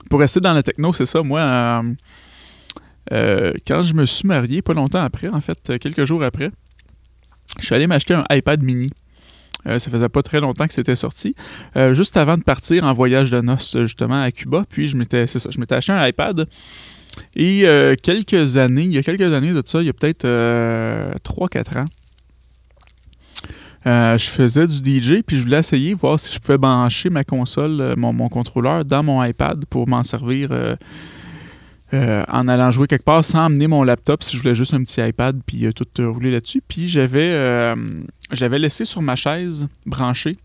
Pour 0.09 0.19
rester 0.19 0.39
dans 0.39 0.53
le 0.53 0.63
techno, 0.63 0.91
c'est 0.91 1.05
ça. 1.05 1.21
Moi, 1.21 1.83
quand 3.09 3.81
je 3.83 3.93
me 3.93 4.05
suis 4.05 4.27
marié, 4.27 4.61
pas 4.61 4.73
longtemps 4.73 5.01
après, 5.03 5.29
en 5.29 5.39
fait, 5.39 5.77
quelques 5.79 6.05
jours 6.05 6.23
après, 6.23 6.49
je 7.59 7.65
suis 7.65 7.75
allé 7.75 7.87
m'acheter 7.87 8.13
un 8.15 8.25
iPad 8.31 8.63
mini. 8.63 8.89
Euh, 9.67 9.79
ça 9.79 9.91
faisait 9.91 10.09
pas 10.09 10.21
très 10.21 10.39
longtemps 10.39 10.65
que 10.67 10.73
c'était 10.73 10.95
sorti. 10.95 11.35
Euh, 11.75 11.93
juste 11.93 12.17
avant 12.17 12.37
de 12.37 12.43
partir 12.43 12.83
en 12.83 12.93
voyage 12.93 13.31
de 13.31 13.41
noces, 13.41 13.77
justement, 13.81 14.21
à 14.21 14.31
Cuba. 14.31 14.63
Puis, 14.69 14.87
je 14.87 14.97
m'étais, 14.97 15.25
je 15.27 15.59
m'étais 15.59 15.75
acheté 15.75 15.91
un 15.91 16.07
iPad. 16.07 16.47
Et 17.35 17.61
euh, 17.65 17.95
quelques 18.01 18.57
années, 18.57 18.83
il 18.83 18.93
y 18.93 18.97
a 18.97 19.03
quelques 19.03 19.33
années 19.33 19.53
de 19.53 19.63
ça, 19.65 19.81
il 19.81 19.87
y 19.87 19.89
a 19.89 19.93
peut-être 19.93 20.25
3-4 20.25 21.79
ans, 21.79 21.85
je 24.17 24.25
faisais 24.25 24.67
du 24.67 25.01
DJ, 25.01 25.23
puis 25.25 25.37
je 25.37 25.43
voulais 25.43 25.59
essayer, 25.59 25.95
voir 25.95 26.19
si 26.19 26.33
je 26.33 26.39
pouvais 26.39 26.59
brancher 26.59 27.09
ma 27.09 27.23
console, 27.23 27.95
mon, 27.97 28.29
contrôleur, 28.29 28.85
dans 28.85 29.01
mon 29.01 29.23
iPad 29.23 29.65
pour 29.65 29.87
m'en 29.87 30.03
servir 30.03 30.49
en 31.93 32.47
allant 32.47 32.71
jouer 32.71 32.87
quelque 32.87 33.03
part 33.03 33.23
sans 33.23 33.45
amener 33.45 33.67
mon 33.67 33.83
laptop 33.83 34.23
si 34.23 34.35
je 34.35 34.41
voulais 34.41 34.55
juste 34.55 34.73
un 34.73 34.83
petit 34.83 35.01
iPad 35.01 35.39
puis 35.45 35.65
euh, 35.65 35.71
tout 35.71 35.85
rouler 36.11 36.31
là-dessus. 36.31 36.61
Puis 36.67 36.87
j'avais 36.87 37.31
euh, 37.31 37.75
j'avais 38.31 38.59
laissé 38.59 38.85
sur 38.85 39.01
ma 39.01 39.15
chaise 39.15 39.67
branchée. 39.85 40.37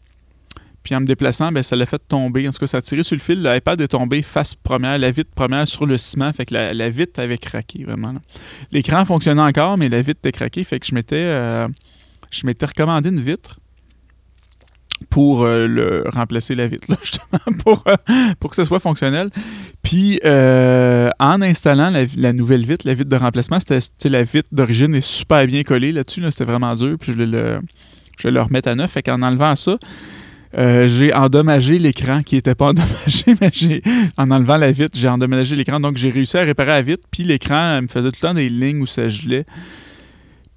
Puis 0.83 0.97
en 0.97 1.01
me 1.01 1.07
déplaçant, 1.07 1.53
ben, 1.53 1.63
ça 1.63 1.77
l'a 1.77 1.87
fait 1.87 2.03
tomber. 2.09 2.49
En 2.49 2.51
tout 2.51 2.59
cas, 2.59 2.67
ça 2.67 2.79
a 2.79 2.83
tiré 2.83 3.05
sur 3.05 3.15
le 3.15 3.21
fil. 3.21 3.41
L'iPad 3.41 3.81
est 3.81 3.89
tombé 3.89 4.21
face 4.23 4.57
première, 4.57 4.99
la 4.99 5.13
vitre 5.13 5.31
première 5.33 5.69
sur 5.69 5.87
le 5.87 5.97
ciment. 5.97 6.33
Fait 6.33 6.45
que 6.45 6.55
la, 6.55 6.91
vitre 6.91 7.21
avait 7.21 7.39
craqué, 7.39 7.85
vraiment. 7.85 8.15
L'écran 8.73 9.05
fonctionnait 9.05 9.43
encore, 9.43 9.79
mais 9.79 9.89
la 9.89 10.03
vitre 10.03 10.19
était 10.25 10.33
craquée. 10.33 10.65
Fait 10.65 10.81
que 10.81 10.87
je 10.87 10.95
m'étais, 10.97 11.25
je 12.33 12.47
m'étais 12.47 12.67
recommandé 12.67 13.11
une 13.11 13.21
vitre 13.21 13.59
pour 15.11 15.43
euh, 15.43 15.67
le 15.67 16.05
remplacer 16.13 16.55
la 16.55 16.67
vitre, 16.67 16.87
justement, 17.03 17.59
pour, 17.63 17.85
euh, 17.87 17.97
pour 18.41 18.51
que 18.51 18.57
ce 18.57 18.65
soit 18.65 18.81
fonctionnel. 18.81 19.31
Puis, 19.93 20.19
euh, 20.25 21.11
en 21.19 21.43
installant 21.43 21.93
la, 22.17 22.33
nouvelle 22.33 22.65
vitre, 22.65 22.87
la 22.89 22.95
vitre 22.95 23.11
de 23.11 23.17
remplacement, 23.17 23.59
c'était 23.61 24.09
la 24.09 24.23
vitre 24.23 24.49
d'origine 24.51 24.95
est 24.95 25.03
super 25.03 25.47
bien 25.47 25.65
collée 25.65 25.93
là-dessus. 25.93 26.23
c'était 26.31 26.47
vraiment 26.47 26.75
dur. 26.75 26.97
Puis, 26.99 27.13
je 27.13 27.19
vais 27.19 27.27
le, 27.27 27.61
je 28.17 28.29
le 28.29 28.41
remettre 28.41 28.71
à 28.71 28.75
neuf. 28.75 28.93
Fait 28.93 29.03
qu'en 29.03 29.21
enlevant 29.21 29.55
ça, 29.55 29.77
j'ai 30.57 31.13
endommagé 31.13 31.79
l'écran 31.79 32.23
qui 32.23 32.37
n'était 32.37 32.55
pas 32.55 32.69
endommagé, 32.71 33.35
mais 33.39 33.51
j'ai 33.53 33.83
en 34.17 34.31
enlevant 34.31 34.57
la 34.57 34.73
vitre, 34.73 34.97
j'ai 34.97 35.09
endommagé 35.09 35.57
l'écran. 35.57 35.79
Donc, 35.79 35.99
j'ai 35.99 36.09
réussi 36.09 36.39
à 36.39 36.45
réparer 36.45 36.71
la 36.71 36.81
vitre. 36.81 37.07
Puis, 37.11 37.25
l'écran 37.25 37.83
me 37.83 37.87
faisait 37.87 38.09
tout 38.09 38.17
le 38.23 38.29
temps 38.29 38.35
des 38.35 38.49
lignes 38.49 38.81
où 38.81 38.87
ça 38.87 39.09
gelait. 39.09 39.45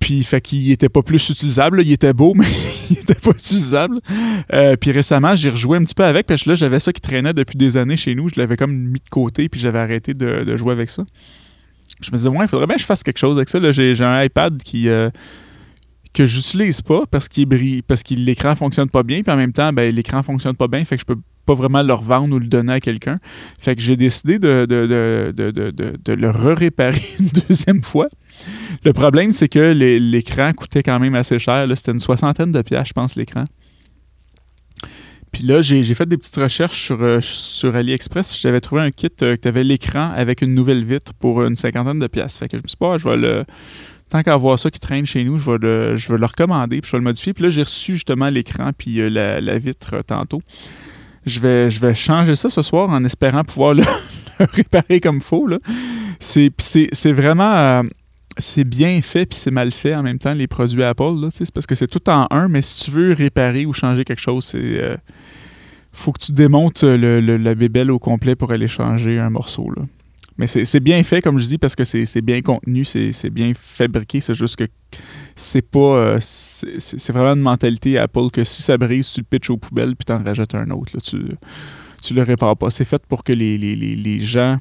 Puis, 0.06 0.22
fait 0.22 0.40
qu'il 0.40 0.70
était 0.70 0.88
pas 0.88 1.02
plus 1.02 1.32
utilisable. 1.32 1.82
Il 1.82 1.92
était 1.92 2.14
beau, 2.14 2.34
mais 2.36 2.46
il 2.92 3.00
était 3.00 3.16
pas 3.16 3.32
utilisable. 3.32 4.02
Euh, 4.54 4.76
puis 4.76 4.92
récemment, 4.92 5.36
j'ai 5.36 5.50
rejoué 5.50 5.80
un 5.80 5.84
petit 5.84 5.96
peu 5.96 6.04
avec, 6.04 6.28
parce 6.28 6.44
que 6.44 6.50
là, 6.50 6.56
j'avais 6.56 6.80
ça 6.80 6.94
qui 6.94 7.02
traînait 7.02 7.34
depuis 7.34 7.58
des 7.58 7.76
années 7.76 7.98
chez 7.98 8.14
nous. 8.14 8.30
Je 8.30 8.40
l'avais 8.40 8.56
comme 8.56 8.72
mis 8.72 9.00
de 9.00 9.10
côté, 9.10 9.50
puis 9.50 9.60
j'avais 9.60 9.80
arrêté 9.80 10.14
de, 10.14 10.56
jouer 10.58 10.74
avec 10.74 10.92
ça. 10.92 11.04
Je 12.04 12.12
me 12.12 12.18
disais, 12.18 12.30
ouais, 12.30 12.46
il 12.46 12.48
faudrait 12.48 12.68
bien 12.68 12.76
que 12.76 12.82
je 12.84 12.86
fasse 12.86 13.02
quelque 13.02 13.18
chose 13.18 13.36
avec 13.36 13.50
ça. 13.50 13.60
J'ai 13.72 14.00
un 14.04 14.24
iPad 14.24 14.62
qui. 14.62 14.90
Euh, 14.90 15.10
que 16.14 16.28
j'utilise 16.28 16.84
pas 16.84 17.02
parce 17.10 17.28
qu'il 17.28 17.48
brille, 17.48 17.82
parce 17.82 18.04
que 18.04 18.14
l'écran 18.14 18.56
fonctionne 18.56 18.92
pas 18.92 19.02
bien, 19.02 19.24
puis 19.24 19.32
en 19.34 19.38
même 19.38 19.54
temps, 19.54 19.74
ben, 19.74 19.94
l'écran 19.94 20.22
fonctionne 20.22 20.56
pas 20.56 20.68
bien, 20.68 20.86
fait 20.86 20.98
que 20.98 21.02
je 21.02 21.06
peux 21.06 21.20
pas 21.48 21.56
vraiment 21.56 21.82
le 21.82 21.94
revendre 21.94 22.36
ou 22.36 22.40
le 22.40 22.46
donner 22.46 22.74
à 22.74 22.80
quelqu'un. 22.80 23.18
Fait 23.60 23.76
que 23.76 23.82
j'ai 23.82 23.98
décidé 23.98 24.38
de, 24.38 24.66
de, 24.66 26.14
le 26.14 26.30
réparer 26.30 27.02
une 27.20 27.30
deuxième 27.48 27.82
fois. 27.82 28.08
Le 28.84 28.94
problème, 28.94 29.32
c'est 29.32 29.50
que 29.50 29.72
l'écran 29.72 30.54
coûtait 30.54 30.84
quand 30.84 31.00
même 31.00 31.16
assez 31.16 31.40
cher. 31.40 31.68
C'était 31.76 31.92
une 31.92 32.00
soixantaine 32.00 32.52
de 32.52 32.62
pièces, 32.62 32.90
je 32.90 32.94
pense, 32.94 33.16
l'écran. 33.16 33.46
Puis 35.36 35.44
là, 35.44 35.62
j'ai 35.62 35.84
fait 35.96 36.06
des 36.06 36.16
petites 36.16 36.38
recherches 36.38 36.86
sur, 36.86 37.02
euh, 37.02 37.20
AliExpress. 37.74 38.40
J'avais 38.40 38.62
trouvé 38.62 38.84
un 38.84 38.92
kit 38.92 39.10
euh, 39.22 39.36
qui 39.36 39.50
avait 39.50 39.66
l'écran 39.66 40.14
avec 40.16 40.42
une 40.42 40.54
nouvelle 40.54 40.86
vitre 40.86 41.14
pour 41.14 41.44
une 41.44 41.58
cinquantaine 41.58 42.00
de 42.00 42.08
pièces. 42.08 42.38
Fait 42.38 42.48
que 42.48 42.56
je 42.56 42.64
me 42.64 42.68
suis 42.70 42.78
dit, 42.78 42.80
bah, 42.80 42.98
je 42.98 43.10
vais 43.10 43.18
le. 43.18 43.44
Tant 44.10 44.24
qu'à 44.24 44.34
avoir 44.34 44.58
ça 44.58 44.72
qui 44.72 44.80
traîne 44.80 45.06
chez 45.06 45.26
nous, 45.26 45.38
je 45.38 45.52
vais 45.52 45.58
le, 45.58 45.98
je 45.98 46.10
vais 46.10 46.18
le 46.18 46.26
recommander, 46.26 46.80
puis 46.80 46.88
je 46.90 46.92
vais 46.94 47.00
le 47.00 47.04
modifier. 47.04 47.34
Puis 47.34 47.44
là, 47.44 47.50
j'ai 47.50 47.64
reçu 47.64 47.96
justement 47.96 48.30
l'écran 48.30 48.72
puis 48.78 49.02
euh, 49.02 49.10
la, 49.10 49.58
vitre 49.58 50.02
tantôt. 50.08 50.42
Je 51.26 51.42
vais, 51.42 51.70
je 51.70 51.82
vais 51.82 51.94
changer 51.94 52.36
ça 52.36 52.50
ce 52.50 52.62
soir 52.62 52.90
en 52.90 53.04
espérant 53.04 53.44
pouvoir 53.44 53.74
le, 53.74 53.84
réparer 54.40 55.02
comme 55.02 55.18
il 55.18 55.22
faut. 55.22 55.50
C'est 56.18 57.12
vraiment 57.12 57.84
c'est 58.38 58.68
bien 58.68 59.02
fait 59.02 59.26
puis 59.26 59.38
c'est 59.38 59.52
mal 59.52 59.72
fait 59.72 59.96
en 59.96 60.04
même 60.04 60.20
temps, 60.20 60.34
les 60.34 60.48
produits 60.48 60.84
Apple. 60.84 61.28
C'est 61.32 61.52
parce 61.52 61.66
que 61.66 61.76
c'est 61.76 61.88
tout 61.88 62.10
en 62.10 62.28
un, 62.32 62.48
mais 62.48 62.62
si 62.62 62.86
tu 62.86 62.92
veux 62.92 63.14
réparer 63.14 63.66
ou 63.66 63.74
changer 63.74 64.04
quelque 64.04 64.22
chose, 64.22 64.46
c'est. 64.46 64.60
Euh, 64.60 64.98
faut 65.92 66.12
que 66.12 66.20
tu 66.20 66.34
démontes 66.34 66.84
le, 66.84 67.20
la 67.22 67.56
bébelle 67.56 67.90
au 67.90 68.00
complet 68.00 68.36
pour 68.36 68.52
aller 68.52 68.68
changer 68.68 69.18
un 69.18 69.30
morceau. 69.30 69.72
Là. 69.76 69.84
Mais 70.38 70.48
c'est 70.48 70.82
bien 70.82 71.02
fait, 71.04 71.22
comme 71.22 71.40
je 71.40 71.46
dis, 71.46 71.58
parce 71.58 71.78
que 71.78 71.86
c'est 71.86 72.22
bien 72.22 72.42
contenu, 72.42 72.84
c'est 72.84 73.30
bien 73.30 73.54
fabriqué. 73.58 74.20
C'est 74.20 74.36
juste 74.36 74.58
que 74.58 74.66
c'est 75.38 75.62
pas. 75.62 75.80
Euh, 75.80 76.18
c'est 76.20 77.14
vraiment 77.14 77.36
une 77.36 77.42
mentalité 77.42 77.98
Apple 77.98 78.30
que 78.34 78.44
si 78.44 78.62
ça 78.62 78.78
brise, 78.78 79.10
tu 79.10 79.22
le 79.22 79.26
pitches 79.26 79.50
aux 79.50 79.58
poubelles 79.58 79.96
puis 79.96 80.04
t'en 80.04 80.22
rajoutes 80.22 80.54
un 80.56 80.70
autre. 80.72 80.92
Là, 80.94 81.00
tu, 81.02 81.18
tu 82.02 82.14
le 82.14 82.24
répares 82.24 82.58
pas. 82.58 82.70
C'est 82.70 82.84
fait 82.84 83.02
pour 83.08 83.24
que 83.24 83.32
les, 83.32 83.58
les, 83.58 83.76
les 83.76 84.20
gens 84.20 84.58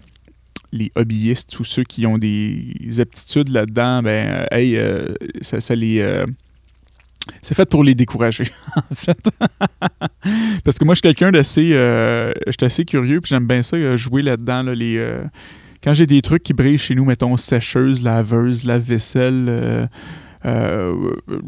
les 0.74 0.90
hobbyistes, 0.96 1.50
tous 1.50 1.64
ceux 1.64 1.84
qui 1.84 2.04
ont 2.04 2.18
des 2.18 2.74
aptitudes 2.98 3.48
là-dedans, 3.48 4.02
ben, 4.02 4.28
euh, 4.28 4.46
hey, 4.50 4.76
euh, 4.76 5.06
ça, 5.40 5.74
les. 5.74 6.00
Euh, 6.00 6.26
c'est 7.40 7.54
fait 7.54 7.68
pour 7.68 7.82
les 7.84 7.94
décourager, 7.94 8.44
en 8.76 8.94
fait. 8.94 9.30
Parce 10.64 10.78
que 10.78 10.84
moi, 10.84 10.94
je 10.94 10.96
suis 10.96 11.02
quelqu'un 11.02 11.32
d'assez. 11.32 11.70
je 11.70 12.52
suis 12.58 12.66
assez 12.66 12.84
curieux, 12.84 13.20
puis 13.22 13.30
j'aime 13.30 13.46
bien 13.46 13.62
ça, 13.62 13.96
jouer 13.96 14.20
là-dedans. 14.20 14.62
les, 14.62 15.02
quand 15.82 15.94
j'ai 15.94 16.06
des 16.06 16.20
trucs 16.20 16.42
qui 16.42 16.52
brillent 16.52 16.76
chez 16.76 16.94
nous, 16.94 17.06
mettons 17.06 17.38
sécheuse, 17.38 18.02
laveuse, 18.02 18.66
lave-vaisselle. 18.66 19.88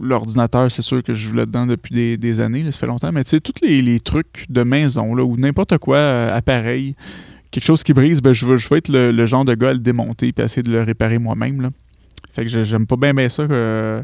l'ordinateur, 0.01 0.71
c'est 0.71 0.81
sûr 0.81 1.03
que 1.03 1.13
je 1.13 1.29
joue 1.29 1.35
là-dedans 1.35 1.67
depuis 1.67 2.17
des, 2.17 2.41
années, 2.41 2.65
ça 2.73 2.79
fait 2.79 2.87
longtemps, 2.87 3.13
mais 3.13 3.25
tu 3.25 3.31
sais, 3.31 3.41
tous 3.41 3.61
les, 3.61 3.83
les, 3.83 4.01
trucs 4.01 4.47
de 4.49 4.63
maison, 4.63 5.15
là, 5.15 5.25
ou 5.25 5.37
n'importe 5.37 5.77
quoi, 5.77 6.29
appareil, 6.29 6.95
quelque 7.57 7.65
chose 7.65 7.83
qui 7.83 7.95
brise, 7.95 8.21
ben, 8.21 8.35
je, 8.35 8.45
veux, 8.45 8.59
je 8.59 8.69
veux 8.69 8.77
être 8.77 8.91
le, 8.91 9.27
genre 9.27 9.47
de 9.47 9.55
gars 9.55 9.71
à 9.71 9.73
le 9.73 9.79
démonter 9.79 10.29
et 10.29 10.43
essayer 10.43 10.63
de 10.63 10.71
le 10.71 10.83
réparer 10.83 11.19
moi-même. 11.19 11.71
Fait 12.31 12.45
que 12.45 12.51
j'aime 12.51 12.87
pas 12.87 12.97
bien 12.97 13.15
bien 13.15 13.31
ça. 13.31 13.47
Que... 13.47 14.03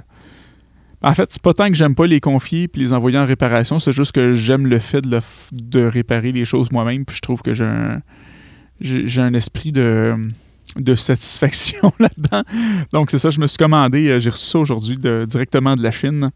En 1.02 1.12
fait, 1.12 1.28
c'est 1.30 1.42
pas 1.42 1.52
tant 1.52 1.68
que 1.68 1.74
j'aime 1.74 1.94
pas 1.94 2.06
les 2.06 2.18
confier 2.18 2.66
puis 2.66 2.80
les 2.80 2.94
envoyer 2.94 3.18
en 3.18 3.26
réparation, 3.26 3.78
c'est 3.78 3.92
juste 3.92 4.12
que 4.12 4.32
j'aime 4.32 4.66
le 4.66 4.78
fait 4.78 5.02
de, 5.02 5.20
de 5.52 5.84
réparer 5.84 6.32
les 6.32 6.46
choses 6.46 6.72
moi-même. 6.72 7.04
Puis 7.04 7.16
je 7.16 7.20
trouve 7.20 7.42
que 7.42 7.52
j'ai 7.52 7.66
un, 7.66 8.00
j'ai 8.80 9.20
un 9.20 9.34
esprit 9.34 9.70
de. 9.70 10.14
de 10.76 10.94
satisfaction 10.94 11.92
là-dedans. 12.00 12.44
Donc, 12.90 13.10
c'est 13.10 13.18
ça, 13.18 13.28
je 13.28 13.38
me 13.38 13.46
suis 13.46 13.58
commandé, 13.58 14.08
euh, 14.08 14.18
j'ai 14.18 14.30
reçu 14.30 14.46
ça 14.46 14.60
aujourd'hui 14.60 14.96
directement 14.96 15.76
de 15.76 15.82
la 15.82 15.90
Chine. 15.90 16.30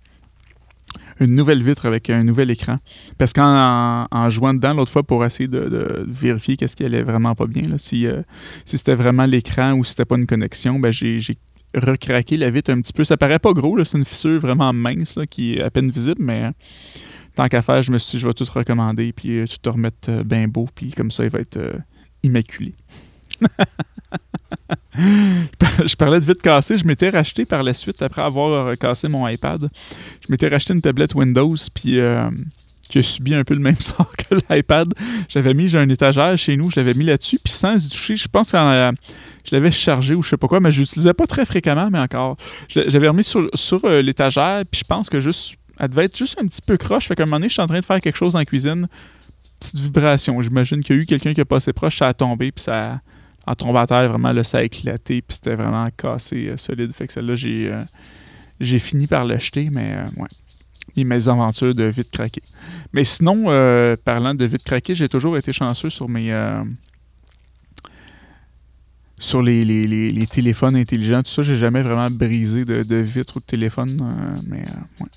Une 1.21 1.35
nouvelle 1.35 1.63
vitre 1.63 1.87
avec 1.87 2.11
un 2.11 2.25
nouvel 2.25 2.51
écran. 2.51 2.79
Parce 3.19 3.33
qu'en 3.33 4.07
en, 4.11 4.31
jouant 4.31 4.55
dedans 4.55 4.75
l'autre 4.75 4.93
fois 4.93 5.03
pour 5.03 5.25
essayer 5.25 5.49
de, 5.49 6.05
vérifier 6.07 6.57
qu'est-ce 6.57 6.77
qui 6.77 6.85
allait 6.85 7.03
vraiment 7.03 7.35
pas 7.35 7.47
bien, 7.47 7.63
là, 7.63 7.79
si, 7.79 8.07
euh, 8.07 8.23
si 8.65 8.77
c'était 8.79 8.95
vraiment 8.95 9.25
l'écran 9.25 9.73
ou 9.73 9.85
si 9.85 9.91
c'était 9.91 10.05
pas 10.05 10.17
une 10.17 10.27
connexion, 10.27 10.79
ben 10.79 10.93
j'ai 10.93 11.21
recraqué 11.75 12.37
la 12.37 12.51
vitre 12.51 12.71
un 12.71 12.81
petit 12.81 12.93
peu. 12.93 13.05
Ça 13.05 13.17
paraît 13.17 13.39
pas 13.39 13.53
gros, 13.53 13.83
c'est 13.85 13.99
une 13.99 14.05
fissure 14.05 14.41
vraiment 14.41 14.73
mince 14.73 15.19
qui 15.31 15.55
est 15.55 15.63
à 15.63 15.71
peine 15.71 15.91
visible, 15.91 16.23
mais 16.23 16.45
euh, 16.45 16.51
tant 17.35 17.49
qu'à 17.49 17.63
faire, 17.63 17.83
je 17.83 17.93
me 17.93 17.99
suis 17.99 18.13
dit, 18.13 18.23
je 18.23 18.27
vais 18.27 18.35
tout 18.35 18.47
recommander, 18.51 19.13
puis 19.13 19.45
tout 19.49 19.59
te 19.63 19.69
remettre 19.69 20.25
bien 20.25 20.49
beau, 20.49 20.69
puis 20.75 20.93
comme 20.93 21.11
ça, 21.11 21.25
il 21.25 21.31
va 21.31 21.41
être 21.41 21.59
immaculé. 22.23 22.75
je 25.87 25.97
parlais 25.97 26.21
de 26.21 26.25
vite 26.25 26.43
cassé. 26.43 26.79
Je 26.79 26.87
m'étais 26.87 27.11
racheté 27.11 27.45
par 27.45 27.63
la 27.63 27.75
suite, 27.75 28.03
après 28.03 28.23
avoir 28.23 28.77
cassé 28.79 29.09
mon 29.09 29.27
iPad, 29.27 29.69
je 30.21 30.27
m'étais 30.29 30.49
racheté 30.49 30.75
une 30.75 30.81
tablette 30.81 31.15
Windows, 31.15 31.55
puis 31.75 31.99
euh, 32.01 32.31
qui 32.89 32.99
a 32.99 33.03
subi 33.03 33.35
un 33.35 33.45
peu 33.45 33.55
le 33.55 33.61
même 33.61 33.77
sort 33.81 34.13
que 34.17 34.35
l'iPad. 34.51 34.93
J'avais 35.29 35.55
mis, 35.55 35.69
j'ai 35.69 35.79
un 35.79 35.89
étagère 35.89 36.37
chez 36.39 36.57
nous, 36.57 36.71
je 36.71 36.77
l'avais 36.77 36.95
mis 36.95 37.05
là-dessus, 37.05 37.39
puis 37.43 37.53
sans 37.53 37.85
y 37.85 37.89
toucher, 37.89 38.17
je 38.17 38.29
pense 38.29 38.53
que 38.53 38.93
je 39.45 39.55
l'avais 39.55 39.71
chargé 39.71 40.15
ou 40.15 40.23
je 40.23 40.31
sais 40.31 40.37
pas 40.37 40.49
quoi, 40.49 40.61
mais 40.61 40.73
je 40.73 40.81
l'utilisais 40.81 41.15
pas 41.15 41.27
très 41.27 41.45
fréquemment, 41.45 41.89
mais 41.91 41.99
encore. 41.99 42.37
J'avais 42.69 43.09
remis 43.09 43.25
sur, 43.25 43.49
euh, 43.85 44.03
l'étagère, 44.03 44.63
puis 44.71 44.81
je 44.81 44.85
pense 44.85 45.11
que 45.11 45.21
juste, 45.21 45.57
elle 45.79 45.89
devait 45.89 46.05
être 46.05 46.17
juste 46.17 46.39
un 46.41 46.47
petit 46.47 46.63
peu 46.63 46.77
croche. 46.77 47.07
Fait 47.07 47.15
qu'à 47.15 47.25
un 47.25 47.27
moment 47.27 47.37
donné, 47.37 47.49
je 47.49 47.55
suis 47.55 47.63
en 47.63 47.67
train 47.67 47.81
de 47.81 47.85
faire 47.85 48.01
quelque 48.01 48.17
chose 48.17 48.33
dans 48.33 48.39
la 48.39 48.45
cuisine, 48.45 48.89
petite 49.61 49.79
vibration. 49.79 50.41
J'imagine 50.41 50.83
qu'il 50.83 50.97
y 50.97 50.99
a 50.99 51.03
eu 51.03 51.07
quelqu'un 51.07 51.35
qui 51.35 51.41
a 51.41 51.45
passé 51.45 51.73
proche, 51.73 51.99
ça 51.99 52.09
a 52.09 52.15
tombé, 52.15 52.53
puis 52.53 52.65
ça 52.65 53.01
en 53.47 53.55
tombant 53.55 53.81
à 53.81 53.87
terre, 53.87 54.09
vraiment, 54.09 54.33
là, 54.33 54.43
ça 54.43 54.59
a 54.59 54.63
éclaté, 54.63 55.23
puis 55.23 55.35
c'était 55.35 55.55
vraiment 55.55 55.87
cassé, 55.97 56.49
euh, 56.49 56.57
solide. 56.57 56.93
Fait 56.93 57.07
que 57.07 57.13
celle-là, 57.13 57.37
j'ai, 57.37 57.73
euh, 57.73 57.83
j'ai 58.61 58.79
fini 58.79 59.07
par 59.07 59.25
l'acheter, 59.25 59.69
mais 59.71 59.95
euh, 59.95 60.21
ouais. 60.21 60.29
Et 60.97 61.05
mes 61.05 61.29
aventures 61.29 61.75
de 61.75 61.85
vite 61.85 62.11
craqué. 62.11 62.43
Mais 62.93 63.05
sinon, 63.05 63.45
parlant 64.05 64.35
de 64.35 64.45
vite 64.47 64.63
craqué, 64.63 64.95
j'ai 64.95 65.11
toujours 65.11 65.37
été 65.37 65.53
chanceux 65.53 65.91
sur 65.91 66.09
mes. 66.09 66.33
sur 69.19 69.43
les, 69.43 69.65
les, 69.65 70.27
téléphones 70.27 70.75
intelligents, 70.75 71.23
tout 71.23 71.31
ça, 71.31 71.43
j'ai 71.43 71.59
jamais 71.59 71.83
vraiment 71.83 72.11
brisé 72.11 72.65
de, 72.65 72.83
de 72.83 72.97
vitre 72.97 73.37
ou 73.37 73.41
de 73.41 73.45
téléphone. 73.45 74.41
mais 74.47 74.65
ouais. 75.01 75.09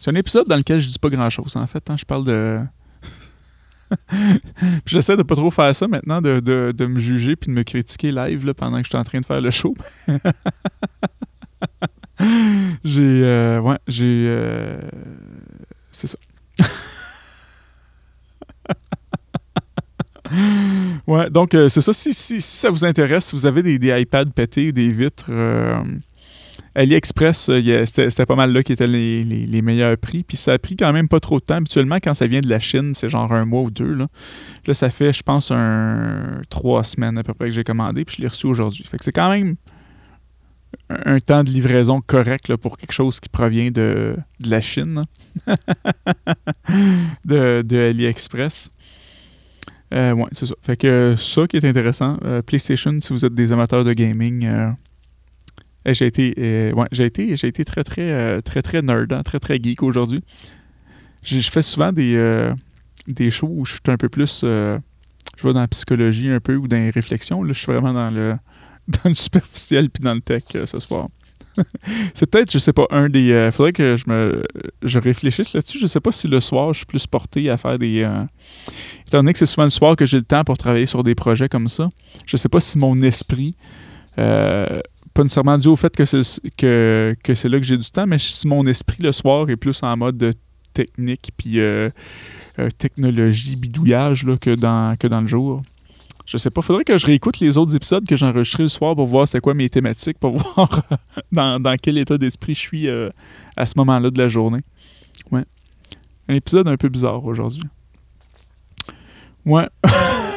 C'est 0.00 0.10
un 0.10 0.16
épisode 0.16 0.48
dans 0.48 0.56
lequel 0.56 0.80
je 0.80 0.88
dis 0.88 0.98
pas 0.98 1.10
grand 1.10 1.30
chose, 1.30 1.54
en 1.54 1.66
fait. 1.68 1.88
Hein. 1.88 1.96
je 1.96 2.04
parle 2.04 2.24
de 2.24 2.60
j'essaie 4.86 5.16
de 5.16 5.22
pas 5.22 5.34
trop 5.36 5.50
faire 5.50 5.74
ça 5.74 5.88
maintenant, 5.88 6.20
de, 6.20 6.40
de, 6.40 6.86
me 6.86 7.00
juger 7.00 7.36
puis 7.36 7.50
de 7.50 7.54
me 7.54 7.62
critiquer 7.62 8.12
live 8.12 8.44
là, 8.46 8.54
pendant 8.54 8.78
que 8.78 8.84
je 8.84 8.90
suis 8.90 8.98
en 8.98 9.04
train 9.04 9.20
de 9.20 9.26
faire 9.26 9.40
le 9.40 9.50
show. 9.50 9.74
j'ai. 12.84 13.22
Euh, 13.24 13.60
ouais, 13.60 13.78
j'ai. 13.86 14.26
Euh, 14.28 14.80
c'est 15.92 16.06
ça. 16.06 16.18
ouais, 21.06 21.30
donc 21.30 21.54
euh, 21.54 21.68
c'est 21.68 21.80
ça. 21.80 21.92
Si, 21.92 22.12
si, 22.12 22.40
ça 22.40 22.70
vous 22.70 22.84
intéresse, 22.84 23.26
si 23.26 23.36
vous 23.36 23.46
avez 23.46 23.62
des, 23.62 23.78
des 23.78 24.00
iPads 24.00 24.26
pétés 24.26 24.68
ou 24.68 24.72
des 24.72 24.90
vitres 24.90 25.30
AliExpress, 26.74 27.48
euh, 27.50 27.84
c'était 27.86 28.26
pas 28.26 28.34
mal 28.34 28.52
là 28.52 28.62
qui 28.62 28.72
étaient 28.72 28.86
les, 28.86 29.62
meilleurs 29.62 29.96
prix. 29.96 30.24
Puis 30.24 30.36
ça 30.36 30.52
a 30.54 30.58
pris 30.58 30.76
quand 30.76 30.92
même 30.92 31.08
pas 31.08 31.20
trop 31.20 31.38
de 31.38 31.44
temps. 31.44 31.56
Habituellement, 31.56 31.96
quand 31.96 32.14
ça 32.14 32.26
vient 32.26 32.40
de 32.40 32.48
la 32.48 32.58
Chine, 32.58 32.94
c'est 32.94 33.08
genre 33.08 33.32
un 33.32 33.44
mois 33.44 33.62
ou 33.62 33.70
deux. 33.70 33.94
Là, 33.94 34.74
ça 34.74 34.90
fait, 34.90 35.12
je 35.12 35.22
pense, 35.22 35.50
un 35.50 36.42
trois 36.50 36.82
semaines 36.84 37.16
à 37.18 37.22
peu 37.22 37.34
près 37.34 37.48
que 37.48 37.54
j'ai 37.54 37.64
commandé. 37.64 38.04
Puis 38.04 38.16
je 38.16 38.22
l'ai 38.22 38.28
reçu 38.28 38.46
aujourd'hui. 38.46 38.84
Fait 38.84 38.96
que 38.96 39.04
c'est 39.04 39.12
quand 39.12 39.30
même 39.30 39.54
un, 40.90 41.18
temps 41.20 41.44
de 41.44 41.50
livraison 41.50 42.00
correct 42.00 42.56
pour 42.56 42.76
quelque 42.76 42.92
chose 42.92 43.20
qui 43.20 43.28
provient 43.28 43.70
de, 43.70 44.16
la 44.44 44.60
Chine. 44.60 45.04
de, 47.24 47.88
AliExpress. 47.88 48.70
Euh, 49.94 50.12
ouais, 50.12 50.26
c'est 50.32 50.46
ça. 50.46 50.54
Fait 50.60 50.76
que 50.76 51.14
ça 51.16 51.46
qui 51.46 51.56
est 51.56 51.64
intéressant, 51.64 52.18
euh, 52.24 52.42
PlayStation, 52.42 52.92
si 52.98 53.12
vous 53.12 53.24
êtes 53.24 53.34
des 53.34 53.52
amateurs 53.52 53.84
de 53.84 53.92
gaming, 53.92 54.74
j'ai 55.92 56.06
été, 56.06 56.34
euh, 56.38 56.72
j'ai 56.92 57.04
été, 57.04 57.36
j'ai 57.36 57.48
été 57.48 57.64
très, 57.64 57.84
très, 57.84 58.10
euh, 58.10 58.40
très, 58.40 58.62
très 58.62 58.80
nerd, 58.80 59.12
hein, 59.12 59.22
très, 59.22 59.38
très 59.38 59.62
geek 59.62 59.82
aujourd'hui. 59.82 60.22
Je 61.22 61.38
fais 61.40 61.62
souvent 61.62 61.92
des, 61.92 62.52
des 63.08 63.30
shows 63.30 63.50
où 63.50 63.64
je 63.64 63.72
suis 63.72 63.80
un 63.86 63.96
peu 63.96 64.10
plus. 64.10 64.40
je 64.42 64.78
vais 65.42 65.52
dans 65.52 65.60
la 65.60 65.68
psychologie 65.68 66.28
un 66.28 66.40
peu 66.40 66.56
ou 66.56 66.68
dans 66.68 66.76
les 66.76 66.90
réflexions. 66.90 67.42
Là, 67.42 67.54
je 67.54 67.58
suis 67.58 67.72
vraiment 67.72 67.94
dans 67.94 68.10
le, 68.10 68.36
dans 68.88 69.08
le 69.08 69.14
superficiel 69.14 69.88
puis 69.88 70.02
dans 70.02 70.14
le 70.14 70.20
tech 70.20 70.42
ce 70.52 70.80
soir. 70.80 71.08
c'est 72.14 72.28
peut-être, 72.28 72.50
je 72.50 72.58
sais 72.58 72.74
pas, 72.74 72.86
un 72.90 73.08
des. 73.08 73.28
Il 73.46 73.52
faudrait 73.52 73.72
que 73.72 73.96
je 73.96 74.04
me 74.10 74.44
je 74.82 74.98
réfléchisse 74.98 75.54
là-dessus. 75.54 75.78
Je 75.78 75.86
sais 75.86 76.00
pas 76.00 76.12
si 76.12 76.28
le 76.28 76.40
soir, 76.40 76.74
je 76.74 76.78
suis 76.78 76.86
plus 76.86 77.06
porté 77.06 77.48
à 77.48 77.56
faire 77.56 77.78
des. 77.78 78.00
étant 79.06 79.18
donné 79.18 79.32
que 79.32 79.38
c'est 79.38 79.46
souvent 79.46 79.64
le 79.64 79.70
soir 79.70 79.96
que 79.96 80.04
j'ai 80.04 80.18
le 80.18 80.24
temps 80.24 80.44
pour 80.44 80.58
travailler 80.58 80.86
sur 80.86 81.02
des 81.04 81.14
projets 81.14 81.48
comme 81.48 81.68
ça, 81.68 81.88
je 82.26 82.36
sais 82.36 82.50
pas 82.50 82.60
si 82.60 82.76
mon 82.76 83.00
esprit 83.00 83.56
pas 85.14 85.22
nécessairement 85.22 85.56
dû 85.56 85.68
au 85.68 85.76
fait 85.76 85.94
que 85.94 86.04
c'est 86.04 86.22
que, 86.56 87.14
que 87.22 87.34
c'est 87.34 87.48
là 87.48 87.58
que 87.58 87.64
j'ai 87.64 87.78
du 87.78 87.88
temps, 87.90 88.06
mais 88.06 88.18
si 88.18 88.46
mon 88.48 88.66
esprit 88.66 89.02
le 89.02 89.12
soir 89.12 89.48
est 89.48 89.56
plus 89.56 89.82
en 89.82 89.96
mode 89.96 90.18
de 90.18 90.32
technique 90.74 91.30
puis 91.36 91.60
euh, 91.60 91.88
euh, 92.58 92.68
technologie, 92.76 93.56
bidouillage 93.56 94.24
là, 94.24 94.36
que, 94.36 94.54
dans, 94.54 94.96
que 94.98 95.06
dans 95.06 95.20
le 95.20 95.28
jour. 95.28 95.62
Je 96.26 96.36
sais 96.36 96.50
pas, 96.50 96.62
faudrait 96.62 96.84
que 96.84 96.98
je 96.98 97.06
réécoute 97.06 97.38
les 97.38 97.56
autres 97.58 97.76
épisodes 97.76 98.06
que 98.06 98.16
j'ai 98.16 98.26
enregistrés 98.26 98.64
le 98.64 98.68
soir 98.68 98.96
pour 98.96 99.06
voir 99.06 99.28
c'est 99.28 99.40
quoi 99.40 99.54
mes 99.54 99.68
thématiques, 99.68 100.18
pour 100.18 100.36
voir 100.54 100.82
dans, 101.30 101.60
dans, 101.60 101.76
quel 101.76 101.98
état 101.98 102.18
d'esprit 102.18 102.54
je 102.54 102.60
suis 102.60 102.88
euh, 102.88 103.10
à 103.56 103.66
ce 103.66 103.74
moment-là 103.76 104.10
de 104.10 104.18
la 104.18 104.28
journée. 104.28 104.62
Ouais. 105.30 105.44
Un 106.28 106.34
épisode 106.34 106.66
un 106.66 106.76
peu 106.76 106.88
bizarre 106.88 107.24
aujourd'hui. 107.24 107.64
Ouais. 109.44 109.68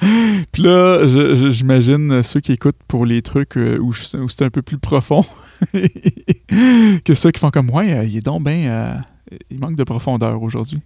Puis 0.52 0.62
là, 0.62 1.06
j'imagine 1.50 2.22
ceux 2.22 2.40
qui 2.40 2.52
écoutent 2.52 2.78
pour 2.88 3.06
les 3.06 3.22
trucs 3.22 3.56
euh, 3.56 3.78
où, 3.78 3.92
c'est 3.94 4.42
un 4.42 4.50
peu 4.50 4.62
plus 4.62 4.78
profond 4.78 5.24
que 5.72 7.14
ceux 7.14 7.30
qui 7.30 7.40
font 7.40 7.50
comme 7.50 7.70
Ouais, 7.70 7.92
euh, 7.92 8.04
il 8.04 8.16
est. 8.16 8.28
Euh, 8.28 8.94
manque 9.58 9.76
de 9.76 9.84
profondeur 9.84 10.42
aujourd'hui. 10.42 10.78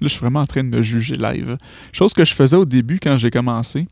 Là, 0.00 0.06
je 0.06 0.08
suis 0.08 0.20
vraiment 0.20 0.40
en 0.40 0.46
train 0.46 0.62
de 0.62 0.68
me 0.68 0.82
juger 0.82 1.14
live. 1.14 1.56
Chose 1.92 2.12
que 2.12 2.24
je 2.24 2.34
faisais 2.34 2.56
au 2.56 2.64
début 2.64 3.00
quand 3.00 3.18
j'ai 3.18 3.30
commencé. 3.30 3.88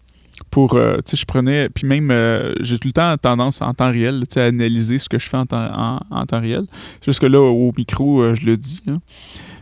Pour, 0.50 0.72
tu 0.72 0.80
sais, 1.06 1.16
je 1.16 1.24
prenais, 1.24 1.70
puis 1.70 1.86
même, 1.86 2.12
j'ai 2.60 2.78
tout 2.78 2.88
le 2.88 2.92
temps 2.92 3.16
tendance 3.16 3.62
en 3.62 3.72
temps 3.72 3.90
réel, 3.90 4.24
tu 4.28 4.34
sais, 4.34 4.42
à 4.42 4.44
analyser 4.44 4.98
ce 4.98 5.08
que 5.08 5.18
je 5.18 5.28
fais 5.28 5.38
en 5.38 5.46
temps, 5.46 6.40
réel. 6.40 6.66
Jusque 7.02 7.22
là, 7.22 7.40
au 7.40 7.72
micro, 7.76 8.34
je 8.34 8.44
le 8.44 8.58
dis. 8.58 8.82
Hein. 8.86 9.00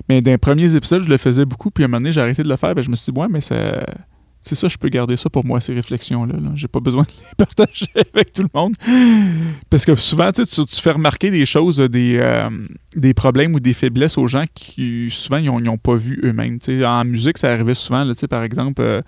Mais 0.08 0.20
dans 0.20 0.30
les 0.30 0.38
premiers 0.38 0.74
épisodes, 0.74 1.02
je 1.02 1.08
le 1.08 1.16
faisais 1.16 1.44
beaucoup, 1.44 1.70
puis 1.70 1.84
à 1.84 1.86
un 1.86 1.88
moment 1.88 2.00
donné, 2.00 2.12
j'ai 2.12 2.20
arrêté 2.20 2.42
de 2.42 2.48
le 2.48 2.56
faire, 2.56 2.74
ben, 2.74 2.82
je 2.82 2.90
me 2.90 2.96
suis 2.96 3.12
dit, 3.12 3.18
ouais, 3.18 3.28
mais 3.30 3.40
ça. 3.40 3.84
C'est 4.46 4.56
ça, 4.56 4.68
je 4.68 4.76
peux 4.76 4.90
garder 4.90 5.16
ça 5.16 5.30
pour 5.30 5.42
moi, 5.46 5.58
ces 5.62 5.72
réflexions-là. 5.72 6.34
-là, 6.34 6.52
J'ai 6.54 6.68
pas 6.68 6.80
besoin 6.80 7.04
de 7.04 7.08
les 7.08 7.34
partager 7.38 7.88
avec 7.94 8.30
tout 8.30 8.42
le 8.42 8.50
monde. 8.52 8.74
Parce 9.70 9.86
que 9.86 9.94
souvent, 9.94 10.30
tu, 10.32 10.44
tu 10.44 10.80
fais 10.82 10.90
remarquer 10.90 11.30
des 11.30 11.46
choses, 11.46 11.78
des, 11.78 12.18
euh, 12.18 12.50
des 12.94 13.14
problèmes 13.14 13.54
ou 13.54 13.60
des 13.60 13.72
faiblesses 13.72 14.18
aux 14.18 14.26
gens 14.26 14.44
qui, 14.52 15.08
souvent, 15.08 15.38
ils 15.38 15.50
n'ont 15.50 15.78
pas 15.78 15.94
vu 15.94 16.20
eux-mêmes. 16.22 16.58
En 16.84 17.04
musique, 17.06 17.38
ça 17.38 17.52
arrivait 17.52 17.74
souvent, 17.74 18.04
par 18.28 18.42
exemple. 18.42 18.82
Euh, 18.82 19.00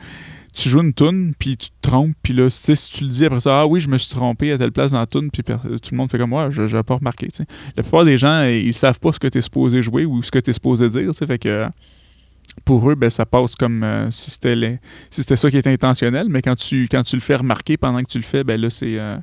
tu 0.56 0.68
joues 0.70 0.80
une 0.80 0.94
toune, 0.94 1.34
puis 1.38 1.56
tu 1.56 1.68
te 1.68 1.74
trompes, 1.82 2.14
puis 2.22 2.32
là, 2.32 2.48
si 2.48 2.74
tu 2.74 3.04
le 3.04 3.10
dis 3.10 3.26
après 3.26 3.40
ça, 3.40 3.60
ah 3.60 3.66
oui, 3.66 3.80
je 3.80 3.88
me 3.88 3.98
suis 3.98 4.08
trompé 4.08 4.52
à 4.52 4.58
telle 4.58 4.72
place 4.72 4.92
dans 4.92 4.98
la 4.98 5.06
toune, 5.06 5.30
puis 5.30 5.42
tout 5.42 5.52
le 5.92 5.96
monde 5.96 6.10
fait 6.10 6.18
comme 6.18 6.30
moi, 6.30 6.50
je 6.50 6.62
n'ai 6.62 6.82
pas 6.82 6.96
remarqué. 6.96 7.28
La 7.76 7.82
plupart 7.82 8.04
des 8.04 8.16
gens, 8.16 8.44
ils 8.44 8.72
savent 8.72 8.98
pas 8.98 9.12
ce 9.12 9.20
que 9.20 9.28
tu 9.28 9.38
es 9.38 9.40
supposé 9.42 9.82
jouer 9.82 10.06
ou 10.06 10.22
ce 10.22 10.30
que 10.30 10.38
tu 10.38 10.50
es 10.50 10.52
supposé 10.52 10.88
dire, 10.88 11.12
fait 11.14 11.38
que 11.38 11.66
pour 12.64 12.90
eux, 12.90 12.94
ben, 12.94 13.10
ça 13.10 13.26
passe 13.26 13.54
comme 13.54 13.82
euh, 13.82 14.10
si 14.10 14.30
c'était 14.30 14.80
si 15.10 15.22
ça 15.22 15.50
qui 15.50 15.58
était 15.58 15.70
intentionnel, 15.70 16.28
mais 16.30 16.40
quand 16.40 16.56
tu, 16.56 16.88
quand 16.90 17.02
tu 17.02 17.16
le 17.16 17.20
fais 17.20 17.36
remarquer 17.36 17.76
pendant 17.76 18.02
que 18.02 18.08
tu 18.08 18.18
le 18.18 18.24
fais, 18.24 18.42
ben 18.42 18.58
là, 18.58 18.70
c'est 18.70 18.98
euh, 18.98 19.18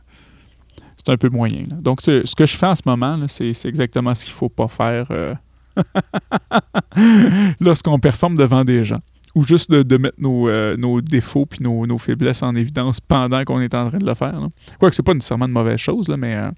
un 1.08 1.18
peu 1.18 1.30
moyen. 1.30 1.66
Donc, 1.70 2.02
ce 2.02 2.36
que 2.36 2.46
je 2.46 2.56
fais 2.56 2.68
en 2.68 2.76
ce 2.76 2.84
moment, 2.86 3.20
c'est 3.28 3.66
exactement 3.66 4.14
ce 4.14 4.26
qu'il 4.26 4.34
faut 4.34 4.50
pas 4.50 4.68
faire 4.68 5.08
euh, 5.10 5.34
lorsqu'on 7.60 7.98
performe 7.98 8.36
devant 8.36 8.64
des 8.64 8.86
gens 8.86 9.00
ou 9.36 9.44
juste 9.44 9.72
de, 9.72 9.98
mettre 9.98 10.20
nos, 10.20 10.48
euh, 10.48 10.78
nos, 10.78 11.02
défauts 11.02 11.46
puis 11.46 11.60
nos, 11.62 11.98
faiblesses 11.98 12.44
en 12.44 12.54
évidence 12.56 13.02
pendant 13.02 13.44
qu'on 13.44 13.60
est 13.62 13.74
en 13.74 13.90
train 13.90 13.98
de 13.98 14.06
le 14.06 14.14
faire. 14.14 14.48
Quoique 14.80 14.96
c'est 14.96 15.04
pas 15.04 15.14
nécessairement 15.14 15.46
une 15.46 15.52
mauvaise 15.52 15.80
chose, 15.80 16.08
là, 16.08 16.18
mais 16.18 16.36
euh, 16.36 16.52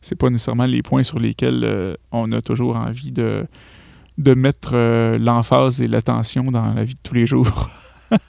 c'est 0.00 0.16
pas 0.16 0.30
nécessairement 0.30 0.66
les 0.66 0.82
points 0.82 1.04
sur 1.04 1.18
lesquels 1.18 1.62
euh, 1.64 1.94
on 2.10 2.32
a 2.32 2.42
toujours 2.42 2.76
envie 2.76 3.12
de, 3.12 3.46
de 4.18 4.34
mettre 4.34 4.76
l'emphase 5.16 5.80
et 5.80 5.86
l'attention 5.86 6.50
dans 6.50 6.74
la 6.74 6.84
vie 6.84 6.94
de 6.94 7.00
tous 7.02 7.14
les 7.14 7.26
jours. 7.26 7.70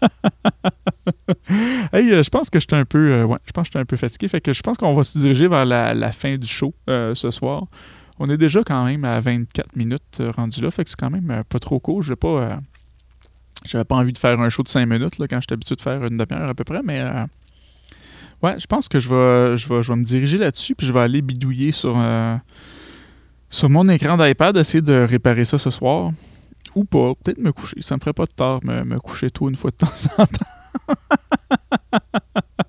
hey, 1.93 2.23
je 2.23 2.29
pense 2.29 2.49
que 2.49 2.59
j'étais 2.59 2.75
un 2.75 2.85
peu 2.85 3.27
je 3.45 3.51
pense 3.51 3.69
que 3.69 3.77
un 3.77 3.85
peu 3.85 3.95
fatigué. 3.97 4.27
Fait 4.27 4.41
que 4.41 4.53
je 4.53 4.61
pense 4.61 4.77
qu'on 4.77 4.93
va 4.93 5.03
se 5.03 5.17
diriger 5.17 5.47
vers 5.47 5.65
la, 5.65 5.93
la 5.93 6.11
fin 6.11 6.35
du 6.37 6.47
show 6.47 6.73
ce 6.87 7.31
soir. 7.31 7.65
On 8.19 8.27
est 8.29 8.37
déjà 8.37 8.63
quand 8.63 8.83
même 8.85 9.05
à 9.05 9.19
24 9.19 9.75
minutes 9.75 10.23
rendu 10.35 10.61
là. 10.61 10.71
Fait 10.71 10.83
que 10.83 10.89
c'est 10.89 10.99
quand 10.99 11.11
même 11.11 11.43
pas 11.47 11.59
trop 11.59 11.79
court. 11.79 12.01
Je 12.01 12.09
vais 12.09 12.15
pas 12.15 12.59
J'avais 13.65 13.83
pas 13.83 13.95
envie 13.95 14.13
de 14.13 14.17
faire 14.17 14.39
un 14.39 14.49
show 14.49 14.63
de 14.63 14.67
5 14.67 14.85
minutes 14.85 15.17
là, 15.17 15.27
quand 15.27 15.41
j'étais 15.41 15.53
habitué 15.53 15.75
de 15.75 15.81
faire 15.81 16.03
une 16.05 16.17
demi-heure 16.17 16.49
à 16.49 16.53
peu 16.53 16.63
près, 16.63 16.81
mais 16.83 17.01
euh, 17.01 17.25
ouais, 18.43 18.59
je 18.59 18.67
pense 18.67 18.87
que 18.87 18.99
je 18.99 19.09
vais, 19.09 19.57
je 19.57 19.67
vais, 19.67 19.83
je 19.83 19.91
vais 19.91 19.97
me 19.97 20.03
diriger 20.03 20.37
là-dessus, 20.37 20.75
puis 20.75 20.85
je 20.87 20.93
vais 20.93 20.99
aller 20.99 21.21
bidouiller 21.21 21.71
sur, 21.71 21.95
euh, 21.97 22.35
sur 23.49 23.69
mon 23.69 23.87
écran 23.89 24.17
d'iPad, 24.17 24.55
essayer 24.57 24.81
de 24.81 24.93
réparer 24.93 25.45
ça 25.45 25.57
ce 25.57 25.69
soir. 25.69 26.11
Ou 26.75 26.83
pas, 26.83 27.13
peut-être 27.23 27.39
me 27.39 27.51
coucher. 27.51 27.77
Ça 27.81 27.95
me 27.95 27.99
ferait 27.99 28.13
pas 28.13 28.25
de 28.25 28.31
tard 28.31 28.59
me, 28.63 28.83
me 28.83 28.99
coucher 28.99 29.31
tôt 29.31 29.49
une 29.49 29.55
fois 29.55 29.71
de 29.71 29.77
temps 29.77 29.87
en 30.17 30.27
temps. 30.27 30.45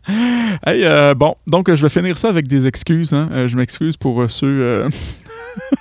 hey, 0.67 0.85
euh, 0.85 1.15
bon, 1.15 1.35
donc 1.47 1.75
je 1.75 1.83
vais 1.83 1.91
finir 1.91 2.17
ça 2.17 2.31
avec 2.31 2.49
des 2.49 2.67
excuses. 2.67 3.13
Hein. 3.13 3.49
Je 3.49 3.57
m'excuse 3.57 3.99
pour 3.99 4.31
ceux 4.31 4.89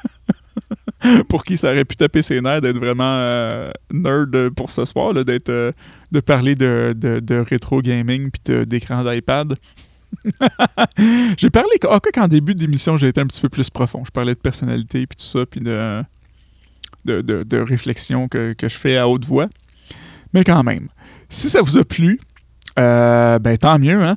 pour 1.30 1.44
qui 1.44 1.58
ça 1.58 1.72
aurait 1.72 1.86
pu 1.86 1.96
taper 1.96 2.22
ses 2.22 2.42
nerfs 2.42 2.62
d'être 2.62 2.78
vraiment 2.78 3.20
euh, 3.22 3.70
nerd 3.92 4.50
pour 4.52 4.72
ce 4.72 4.86
soir, 4.86 5.14
d'être, 5.14 5.50
euh, 5.50 5.72
de 6.12 6.20
parler 6.20 6.56
de, 6.56 6.94
de, 6.96 7.36
rétro 7.40 7.82
gaming 7.82 8.30
puis 8.32 8.66
d'écran 8.66 9.04
d'iPad. 9.04 9.56
j'ai 11.38 11.50
parlé 11.50 11.70
ah, 11.84 12.00
quoi 12.00 12.12
qu'en 12.14 12.30
début 12.30 12.56
d'émission 12.56 12.98
j'ai 12.98 13.10
été 13.10 13.20
un 13.20 13.28
petit 13.28 13.42
peu 13.42 13.50
plus 13.50 13.70
profond. 13.70 14.04
Je 14.06 14.12
parlais 14.12 14.34
de 14.34 14.40
personnalité 14.40 15.06
puis 15.06 15.18
tout 15.18 15.26
ça 15.26 15.46
puis 15.46 15.60
de, 15.60 16.02
de, 17.06 17.22
de, 17.22 17.44
de 17.44 17.58
réflexion 17.58 18.28
que, 18.28 18.54
que 18.54 18.70
je 18.70 18.78
fais 18.78 18.98
à 18.98 19.08
haute 19.08 19.26
voix. 19.26 19.48
Mais 20.34 20.44
quand 20.44 20.64
même, 20.64 20.88
si 21.30 21.50
ça 21.50 21.62
vous 21.62 21.78
a 21.78 21.84
plu, 21.84 22.20
euh, 22.80 23.40
ben 23.40 23.58
tant 23.58 23.80
mieux, 23.80 24.04
hein? 24.04 24.16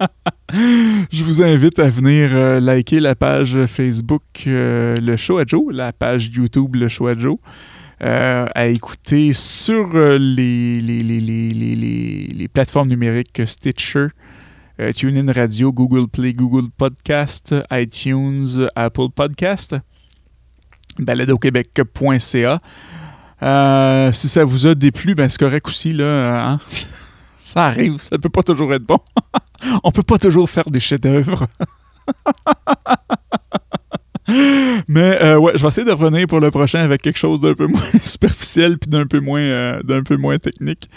Je 0.52 1.24
vous 1.24 1.42
invite 1.42 1.80
à 1.80 1.88
venir 1.90 2.30
euh, 2.32 2.60
liker 2.60 3.00
la 3.00 3.16
page 3.16 3.66
Facebook 3.66 4.22
euh, 4.46 4.94
Le 4.96 5.16
Show 5.16 5.38
à 5.38 5.44
Joe, 5.44 5.74
la 5.74 5.92
page 5.92 6.30
YouTube 6.32 6.76
Le 6.76 6.86
Show 6.88 7.08
à 7.08 7.18
Joe, 7.18 7.38
euh, 8.02 8.46
à 8.54 8.66
écouter 8.66 9.32
sur 9.32 9.92
les, 9.96 10.80
les, 10.80 11.02
les, 11.02 11.20
les, 11.20 12.48
plateformes 12.48 12.88
numériques 12.88 13.42
Stitcher, 13.44 14.08
TuneIn 14.94 15.32
Radio, 15.32 15.72
Google 15.72 16.06
Play, 16.06 16.32
Google 16.32 16.68
Podcast, 16.76 17.52
iTunes, 17.72 18.68
Apple 18.76 19.08
Podcast, 19.14 19.74
baladoquebec.ca. 20.98 22.58
Si 24.12 24.28
ça 24.28 24.44
vous 24.44 24.66
a 24.68 24.74
déplu, 24.76 25.16
ben 25.16 25.28
c'est 25.28 25.40
correct 25.40 25.66
aussi, 25.66 25.92
là. 25.92 26.50
hein? 26.50 26.60
ça 27.46 27.66
arrive, 27.66 28.02
ça 28.02 28.18
peut 28.18 28.28
pas 28.28 28.42
toujours 28.42 28.74
être 28.74 28.82
bon. 28.82 28.98
On 29.84 29.92
peut 29.92 30.02
pas 30.02 30.18
toujours 30.18 30.50
faire 30.50 30.68
des 30.68 30.80
chefs-d'œuvre. 30.80 31.46
Mais 34.88 35.22
euh, 35.22 35.38
ouais, 35.38 35.52
je 35.54 35.62
vais 35.62 35.68
essayer 35.68 35.86
de 35.86 35.92
revenir 35.92 36.26
pour 36.26 36.40
le 36.40 36.50
prochain 36.50 36.80
avec 36.80 37.02
quelque 37.02 37.18
chose 37.18 37.40
d'un 37.40 37.54
peu 37.54 37.66
moins 37.68 37.80
superficiel 38.02 38.78
puis 38.78 38.90
d'un 38.90 39.06
peu 39.06 39.20
moins 39.20 39.38
euh, 39.40 39.80
d'un 39.84 40.02
peu 40.02 40.16
moins 40.16 40.38
technique. 40.38 40.88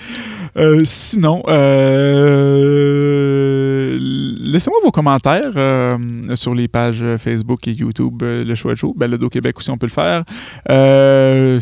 Euh, 0.58 0.82
sinon, 0.86 1.44
laissez-moi 4.52 4.80
vos 4.84 4.90
commentaires 4.92 5.54
sur 6.34 6.56
les 6.56 6.68
pages 6.68 7.06
Facebook 7.20 7.68
et 7.68 7.74
YouTube 7.74 8.24
Le 8.24 8.56
Choix 8.56 8.74
de 8.74 8.78
Joe. 8.80 8.96
Balado 8.96 9.30
Québec 9.30 9.56
aussi, 9.60 9.70
on 9.70 9.78
peut 9.78 9.86
le 9.86 9.92
faire. 9.92 10.24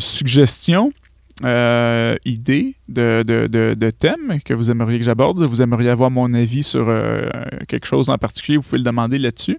Suggestions. 0.00 0.92
Euh, 1.44 2.16
idées 2.24 2.74
de, 2.88 3.22
de, 3.24 3.46
de, 3.46 3.90
thèmes 3.90 4.40
que 4.44 4.54
vous 4.54 4.70
aimeriez 4.70 4.98
que 4.98 5.04
j'aborde. 5.04 5.42
Vous 5.42 5.62
aimeriez 5.62 5.90
avoir 5.90 6.10
mon 6.10 6.32
avis 6.34 6.62
sur 6.62 6.86
euh, 6.88 7.28
quelque 7.68 7.86
chose 7.86 8.10
en 8.10 8.18
particulier, 8.18 8.56
vous 8.56 8.64
pouvez 8.64 8.78
le 8.78 8.84
demander 8.84 9.18
là-dessus. 9.18 9.58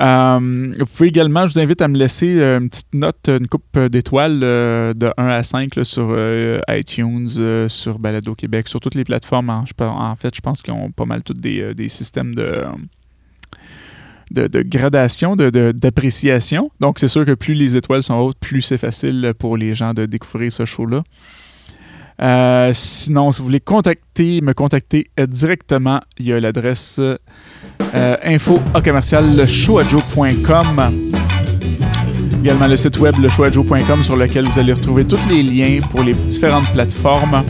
Euh, 0.00 0.72
vous 0.78 0.86
pouvez 0.86 1.08
également, 1.08 1.46
je 1.46 1.52
vous 1.52 1.58
invite 1.60 1.80
à 1.82 1.88
me 1.88 1.96
laisser 1.96 2.42
une 2.42 2.68
petite 2.68 2.94
note, 2.94 3.28
une 3.28 3.46
coupe 3.46 3.78
d'étoiles 3.78 4.40
de 4.40 5.12
1 5.16 5.26
à 5.26 5.44
5 5.44 5.76
là, 5.76 5.84
sur 5.84 6.16
iTunes, 6.68 7.68
sur 7.68 7.98
Balado 7.98 8.34
Québec, 8.34 8.68
sur 8.68 8.80
toutes 8.80 8.94
les 8.94 9.04
plateformes. 9.04 9.50
En, 9.50 9.64
en 9.80 10.16
fait, 10.16 10.34
je 10.34 10.40
pense 10.40 10.62
qu'ils 10.62 10.74
ont 10.74 10.90
pas 10.90 11.04
mal 11.04 11.22
tous 11.22 11.34
des, 11.34 11.74
des 11.74 11.88
systèmes 11.88 12.34
de, 12.34 12.64
de, 14.30 14.46
de 14.46 14.62
gradation, 14.62 15.36
d'appréciation. 15.36 16.70
Donc, 16.80 16.98
c'est 16.98 17.08
sûr 17.08 17.24
que 17.24 17.34
plus 17.34 17.54
les 17.54 17.76
étoiles 17.76 18.02
sont 18.02 18.18
hautes, 18.18 18.38
plus 18.40 18.62
c'est 18.62 18.78
facile 18.78 19.32
pour 19.38 19.56
les 19.56 19.74
gens 19.74 19.94
de 19.94 20.06
découvrir 20.06 20.52
ce 20.52 20.64
show-là. 20.64 21.02
Euh, 22.22 22.70
sinon, 22.74 23.32
si 23.32 23.40
vous 23.40 23.46
voulez 23.46 23.60
contacter, 23.60 24.40
me 24.40 24.52
contacter 24.52 25.06
euh, 25.18 25.26
directement, 25.26 26.00
il 26.18 26.26
y 26.26 26.32
a 26.32 26.40
l'adresse 26.40 26.98
euh, 27.00 28.16
info 28.24 28.60
à 28.72 28.80
commercial. 28.80 29.24
Également 32.40 32.66
le 32.66 32.76
site 32.76 32.98
web 32.98 33.16
lechoajo.com 33.18 34.04
sur 34.04 34.16
lequel 34.16 34.46
vous 34.46 34.58
allez 34.58 34.74
retrouver 34.74 35.06
tous 35.06 35.26
les 35.28 35.42
liens 35.42 35.78
pour 35.90 36.02
les 36.02 36.14
différentes 36.14 36.70
plateformes. 36.72 37.42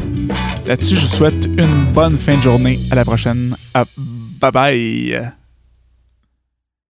Là-dessus, 0.67 0.97
je 0.97 1.07
vous 1.09 1.15
souhaite 1.15 1.47
une 1.59 1.85
bonne 1.93 2.17
fin 2.17 2.37
de 2.37 2.43
journée. 2.43 2.79
À 2.91 2.95
la 2.95 3.05
prochaine. 3.05 3.57
Ah, 3.75 3.85
bye 4.41 4.53
bye. 4.53 5.35